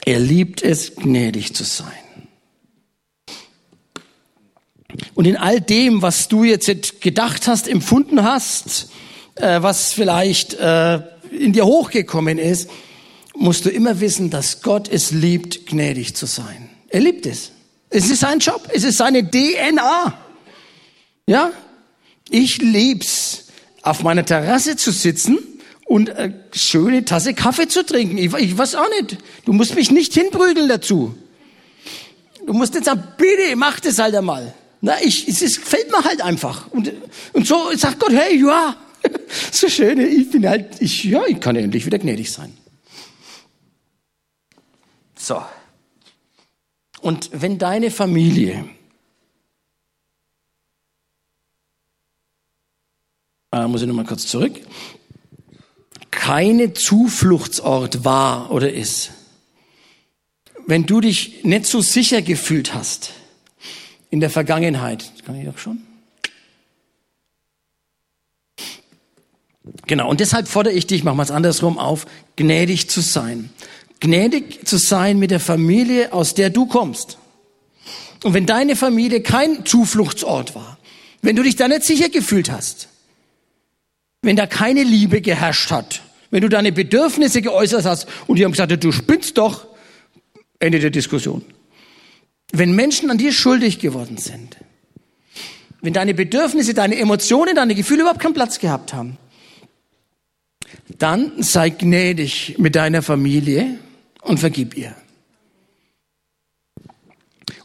[0.05, 1.91] er liebt es, gnädig zu sein.
[5.15, 8.89] Und in all dem, was du jetzt gedacht hast, empfunden hast,
[9.35, 12.69] äh, was vielleicht äh, in dir hochgekommen ist,
[13.35, 16.69] musst du immer wissen, dass Gott es liebt, gnädig zu sein.
[16.87, 17.51] Er liebt es.
[17.89, 18.69] Es ist sein Job.
[18.71, 20.17] Es ist seine DNA.
[21.27, 21.51] Ja?
[22.29, 23.47] Ich lieb's,
[23.81, 25.37] auf meiner Terrasse zu sitzen
[25.85, 28.17] und eine schöne Tasse Kaffee zu trinken.
[28.17, 29.17] Ich, ich weiß auch nicht.
[29.45, 31.15] Du musst mich nicht hinprügeln dazu.
[32.45, 34.53] Du musst nicht sagen, bitte, mach das halt einmal.
[34.81, 36.71] Na, ich, es ist, fällt mir halt einfach.
[36.71, 36.91] Und,
[37.33, 38.75] und so sagt Gott, hey, ja,
[39.51, 42.55] so schön, ich bin halt, ich, ja, ich kann endlich wieder gnädig sein.
[45.17, 45.41] So.
[47.01, 48.67] Und wenn deine Familie
[53.51, 54.59] äh, muss ich nochmal kurz zurück,
[56.15, 59.11] keine Zufluchtsort war oder ist,
[60.65, 63.11] wenn du dich nicht so sicher gefühlt hast
[64.09, 65.81] in der Vergangenheit, kann ich auch schon?
[69.87, 73.51] Genau, und deshalb fordere ich dich, mach mal es andersrum auf, gnädig zu sein
[73.99, 77.17] gnädig zu sein mit der Familie, aus der du kommst.
[78.23, 80.77] Und wenn deine Familie kein Zufluchtsort war,
[81.21, 82.87] wenn du dich da nicht sicher gefühlt hast,
[84.21, 86.01] wenn da keine Liebe geherrscht hat,
[86.31, 89.67] wenn du deine Bedürfnisse geäußert hast und die haben gesagt, du spinnst doch,
[90.59, 91.43] Ende der Diskussion.
[92.51, 94.57] Wenn Menschen an dir schuldig geworden sind,
[95.81, 99.17] wenn deine Bedürfnisse, deine Emotionen, deine Gefühle überhaupt keinen Platz gehabt haben,
[100.97, 103.77] dann sei gnädig mit deiner Familie
[104.21, 104.95] und vergib ihr.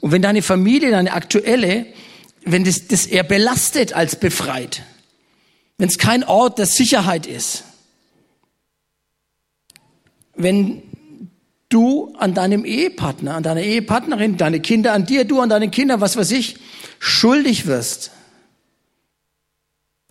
[0.00, 1.86] Und wenn deine Familie, deine aktuelle,
[2.44, 4.82] wenn das, das eher belastet als befreit,
[5.78, 7.64] wenn es kein Ort der Sicherheit ist,
[10.42, 10.82] wenn
[11.68, 16.00] du an deinem Ehepartner, an deiner Ehepartnerin, deine Kinder an dir, du an deinen Kindern,
[16.00, 16.56] was weiß ich,
[16.98, 18.10] schuldig wirst,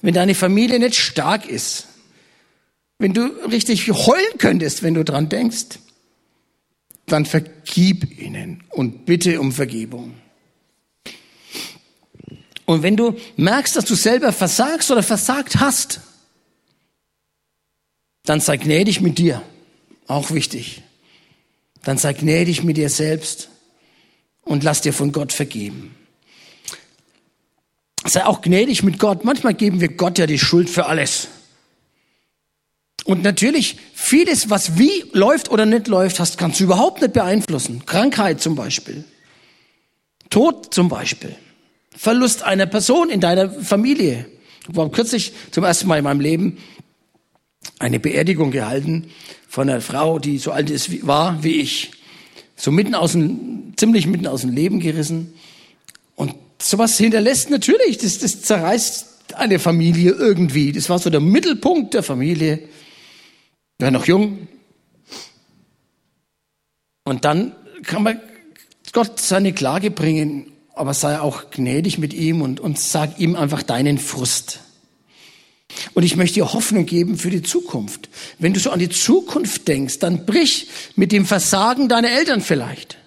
[0.02, 1.88] wenn deine Familie nicht stark ist,
[2.98, 5.80] wenn du richtig heulen könntest, wenn du dran denkst,
[7.06, 10.14] dann vergib ihnen und bitte um Vergebung.
[12.66, 16.02] Und wenn du merkst, dass du selber versagst oder versagt hast,
[18.26, 19.42] dann sei gnädig mit dir.
[20.10, 20.82] Auch wichtig.
[21.84, 23.50] Dann sei gnädig mit dir selbst
[24.42, 25.96] und lass dir von Gott vergeben.
[28.06, 29.24] Sei auch gnädig mit Gott.
[29.24, 31.28] Manchmal geben wir Gott ja die Schuld für alles.
[33.06, 37.86] Und natürlich, vieles, was wie läuft oder nicht läuft, hast, kannst du überhaupt nicht beeinflussen.
[37.86, 39.04] Krankheit zum Beispiel.
[40.32, 41.36] Tod zum Beispiel.
[41.96, 44.26] Verlust einer Person in deiner Familie.
[44.68, 46.58] Ich habe kürzlich zum ersten Mal in meinem Leben
[47.78, 49.12] eine Beerdigung gehalten
[49.48, 51.92] von einer Frau, die so alt ist, war wie ich.
[52.56, 55.34] So mitten aus dem, ziemlich mitten aus dem Leben gerissen.
[56.16, 60.72] Und sowas hinterlässt natürlich, das, das zerreißt eine Familie irgendwie.
[60.72, 62.60] Das war so der Mittelpunkt der Familie.
[63.78, 64.48] Ich war noch jung.
[67.06, 68.20] Und dann kann man
[68.92, 73.64] Gott seine Klage bringen, aber sei auch gnädig mit ihm und, und sag ihm einfach
[73.64, 74.60] deinen Frust.
[75.94, 78.10] Und ich möchte dir Hoffnung geben für die Zukunft.
[78.40, 82.98] Wenn du so an die Zukunft denkst, dann brich mit dem Versagen deiner Eltern vielleicht,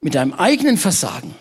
[0.00, 1.34] mit deinem eigenen Versagen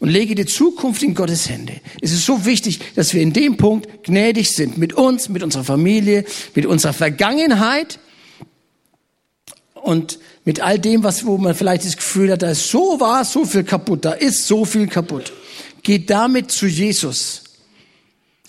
[0.00, 1.80] und lege die Zukunft in Gottes Hände.
[2.00, 5.64] Es ist so wichtig, dass wir in dem Punkt gnädig sind mit uns, mit unserer
[5.64, 6.24] Familie,
[6.54, 7.98] mit unserer Vergangenheit
[9.74, 13.24] und mit all dem, was, wo man vielleicht das Gefühl hat, da ist so war
[13.24, 15.32] so viel kaputt, da ist so viel kaputt.
[15.82, 17.44] Geht damit zu Jesus.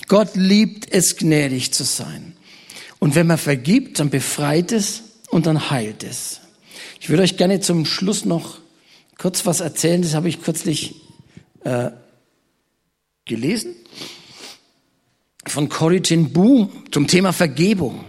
[0.09, 2.33] Gott liebt es, gnädig zu sein.
[2.99, 6.41] Und wenn man vergibt, dann befreit es und dann heilt es.
[6.99, 8.57] Ich würde euch gerne zum Schluss noch
[9.17, 10.01] kurz was erzählen.
[10.01, 10.95] Das habe ich kürzlich
[11.63, 11.91] äh,
[13.25, 13.75] gelesen
[15.45, 18.03] von Corrie Boom zum Thema Vergebung.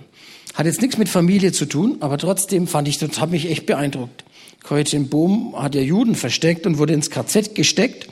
[0.54, 3.66] Hat jetzt nichts mit Familie zu tun, aber trotzdem fand ich, das hat mich echt
[3.66, 4.24] beeindruckt.
[4.62, 8.08] Corrie Boom hat ja Juden versteckt und wurde ins KZ gesteckt,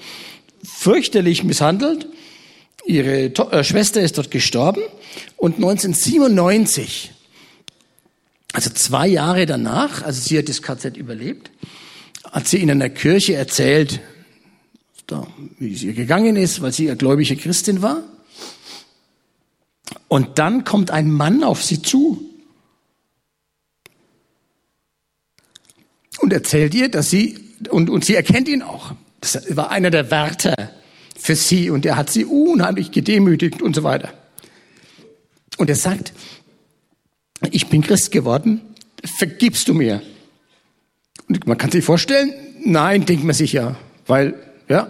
[0.63, 2.07] fürchterlich misshandelt.
[2.89, 4.81] Ihre to äh, Schwester ist dort gestorben
[5.37, 7.13] und 1997,
[8.55, 11.51] also zwei Jahre danach, also sie hat das KZ überlebt,
[12.25, 14.01] hat sie in einer Kirche erzählt,
[15.07, 15.27] da,
[15.59, 18.03] wie es ihr gegangen ist, weil sie ja gläubige Christin war.
[20.09, 22.25] Und dann kommt ein Mann auf sie zu
[26.21, 28.93] und erzählt ihr, dass sie, und, und sie erkennt ihn auch.
[29.21, 30.73] Das war einer der Wärter
[31.19, 34.13] für sie und er hat sie unheimlich gedemütigt und so weiter.
[35.57, 36.13] Und er sagt,
[37.51, 38.61] ich bin Christ geworden,
[39.19, 40.03] vergibst du mir?
[41.29, 42.33] Und man kann sich vorstellen,
[42.65, 44.35] nein, denkt man sich ja, weil
[44.69, 44.89] ja?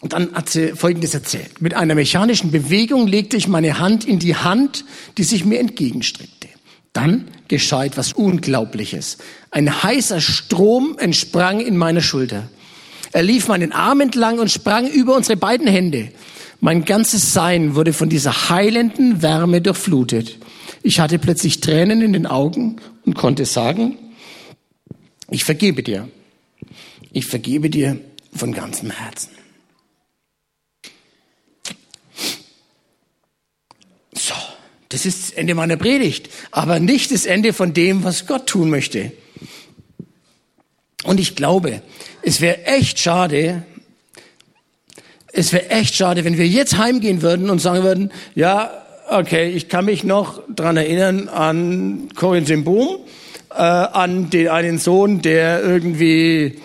[0.00, 1.60] Und dann hat sie Folgendes erzählt.
[1.60, 4.84] Mit einer mechanischen Bewegung legte ich meine Hand in die Hand,
[5.16, 6.48] die sich mir entgegenstreckte.
[6.92, 9.18] Dann geschah etwas Unglaubliches.
[9.52, 12.48] Ein heißer Strom entsprang in meiner Schulter.
[13.12, 16.10] Er lief meinen Arm entlang und sprang über unsere beiden Hände.
[16.60, 20.38] Mein ganzes Sein wurde von dieser heilenden Wärme durchflutet.
[20.82, 23.98] Ich hatte plötzlich Tränen in den Augen und konnte sagen,
[25.30, 26.08] ich vergebe dir.
[27.12, 27.98] Ich vergebe dir
[28.34, 29.30] von ganzem Herzen.
[34.14, 34.34] So,
[34.88, 38.70] das ist das Ende meiner Predigt, aber nicht das Ende von dem, was Gott tun
[38.70, 39.12] möchte.
[41.04, 41.82] Und ich glaube,
[42.22, 43.64] es wäre echt schade,
[45.32, 48.70] es wäre echt schade, wenn wir jetzt heimgehen würden und sagen würden, ja,
[49.08, 52.98] okay, ich kann mich noch dran erinnern an Corinne Boom,
[53.50, 56.60] äh, an den einen Sohn, der irgendwie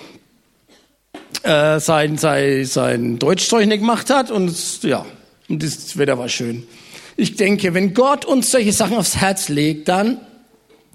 [1.43, 5.05] äh, sein, sein, sein Deutschzeug nicht gemacht hat und ja,
[5.49, 6.67] und das Wetter war schön.
[7.15, 10.19] Ich denke, wenn Gott uns solche Sachen aufs Herz legt, dann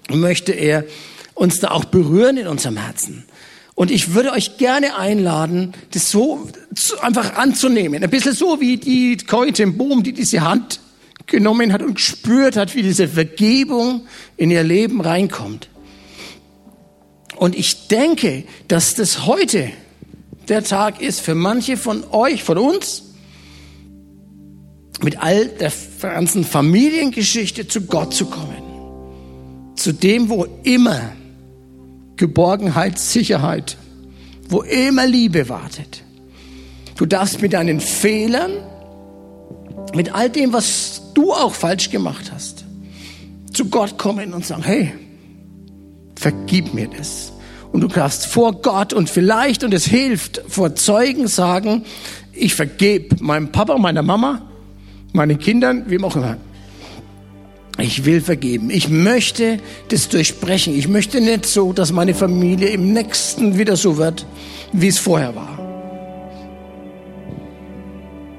[0.09, 0.85] möchte er
[1.33, 3.25] uns da auch berühren in unserem Herzen.
[3.75, 6.47] Und ich würde euch gerne einladen, das so
[7.01, 8.03] einfach anzunehmen.
[8.03, 10.79] Ein bisschen so wie die Keute im Boom, die diese Hand
[11.25, 14.05] genommen hat und gespürt hat, wie diese Vergebung
[14.37, 15.69] in ihr Leben reinkommt.
[17.35, 19.71] Und ich denke, dass das heute
[20.49, 23.03] der Tag ist für manche von euch, von uns,
[25.01, 25.71] mit all der
[26.01, 29.73] ganzen Familiengeschichte zu Gott zu kommen.
[29.75, 31.13] Zu dem, wo immer
[32.17, 33.77] Geborgenheit, Sicherheit,
[34.49, 36.03] wo immer Liebe wartet.
[36.95, 38.51] Du darfst mit deinen Fehlern,
[39.95, 42.65] mit all dem, was du auch falsch gemacht hast,
[43.51, 44.93] zu Gott kommen und sagen, hey,
[46.15, 47.33] vergib mir das.
[47.71, 51.83] Und du darfst vor Gott und vielleicht, und es hilft, vor Zeugen sagen,
[52.31, 54.43] ich vergebe meinem Papa, meiner Mama,
[55.13, 56.37] meinen Kindern, wem auch immer.
[57.79, 58.69] Ich will vergeben.
[58.69, 59.59] Ich möchte
[59.89, 60.77] das durchbrechen.
[60.77, 64.25] Ich möchte nicht so, dass meine Familie im nächsten wieder so wird,
[64.71, 65.59] wie es vorher war.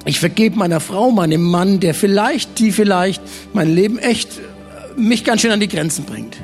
[0.06, 3.22] Ich vergebe meiner Frau, meinem Mann, der vielleicht, die vielleicht
[3.52, 4.28] mein Leben echt
[4.96, 6.36] mich ganz schön an die Grenzen bringt.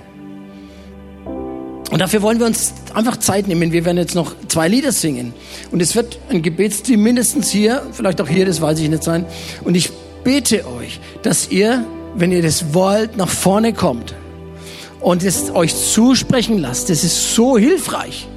[1.90, 3.72] Und dafür wollen wir uns einfach Zeit nehmen.
[3.72, 5.34] Wir werden jetzt noch zwei Lieder singen.
[5.72, 9.26] Und es wird ein Gebetsteam mindestens hier, vielleicht auch hier, das weiß ich nicht sein.
[9.64, 9.90] Und ich
[10.22, 11.84] bete euch, dass ihr,
[12.14, 14.14] wenn ihr das wollt, nach vorne kommt
[15.00, 16.90] und es euch zusprechen lasst.
[16.90, 18.28] Das ist so hilfreich.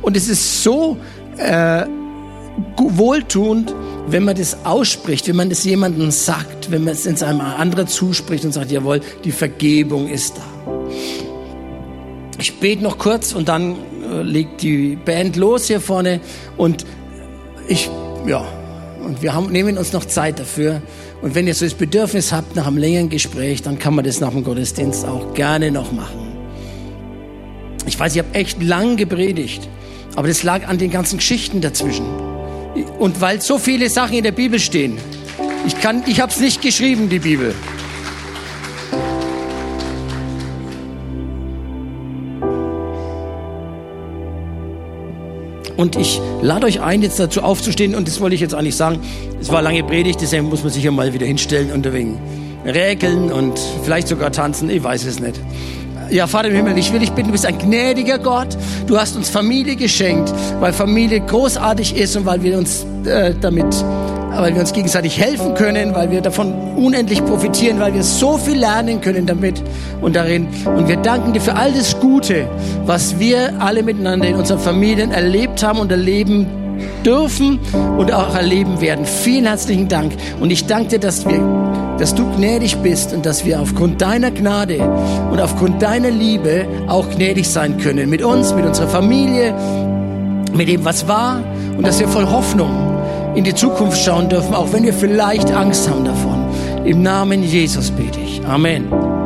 [0.00, 0.96] Und es ist so
[1.36, 1.84] äh,
[2.76, 3.74] wohltuend,
[4.06, 7.86] wenn man das ausspricht, wenn man das jemandem sagt, wenn man es in einem anderen
[7.86, 10.42] zuspricht und sagt, jawohl, die Vergebung ist da.
[12.38, 13.76] Ich bete noch kurz und dann
[14.10, 16.20] äh, legt die Band los hier vorne
[16.56, 16.84] und
[17.68, 17.88] ich,
[18.26, 18.44] ja,
[19.04, 20.82] und wir haben, nehmen uns noch Zeit dafür.
[21.22, 24.18] Und wenn ihr so das Bedürfnis habt nach einem längeren Gespräch, dann kann man das
[24.18, 26.36] nach dem Gottesdienst auch gerne noch machen.
[27.86, 29.68] Ich weiß, ich habe echt lang gepredigt,
[30.16, 32.06] aber das lag an den ganzen Geschichten dazwischen.
[32.98, 34.98] Und weil so viele Sachen in der Bibel stehen.
[35.64, 37.54] Ich kann, ich habe es nicht geschrieben, die Bibel.
[45.82, 47.96] Und ich lade euch ein, jetzt dazu aufzustehen.
[47.96, 49.00] Und das wollte ich jetzt eigentlich sagen.
[49.40, 52.20] Es war lange Predigt, deswegen muss man sich ja mal wieder hinstellen und wegen
[52.64, 54.70] räkeln und vielleicht sogar tanzen.
[54.70, 55.40] Ich weiß es nicht.
[56.08, 58.56] Ja, Vater im Himmel, ich will dich bitten, du bist ein gnädiger Gott.
[58.86, 63.74] Du hast uns Familie geschenkt, weil Familie großartig ist und weil wir uns äh, damit
[64.36, 68.58] weil wir uns gegenseitig helfen können, weil wir davon unendlich profitieren, weil wir so viel
[68.58, 69.62] lernen können damit
[70.00, 70.48] und darin.
[70.64, 72.48] Und wir danken dir für all das Gute,
[72.84, 76.46] was wir alle miteinander in unseren Familien erlebt haben und erleben
[77.04, 77.58] dürfen
[77.98, 79.04] und auch erleben werden.
[79.04, 80.12] Vielen herzlichen Dank.
[80.40, 84.30] Und ich danke dir, dass wir, dass du gnädig bist und dass wir aufgrund deiner
[84.30, 84.78] Gnade
[85.30, 88.08] und aufgrund deiner Liebe auch gnädig sein können.
[88.08, 89.54] Mit uns, mit unserer Familie,
[90.52, 91.40] mit dem, was war
[91.76, 92.91] und dass wir voll Hoffnung
[93.34, 96.46] in die Zukunft schauen dürfen, auch wenn wir vielleicht Angst haben davon.
[96.84, 98.44] Im Namen Jesus bete ich.
[98.44, 99.21] Amen.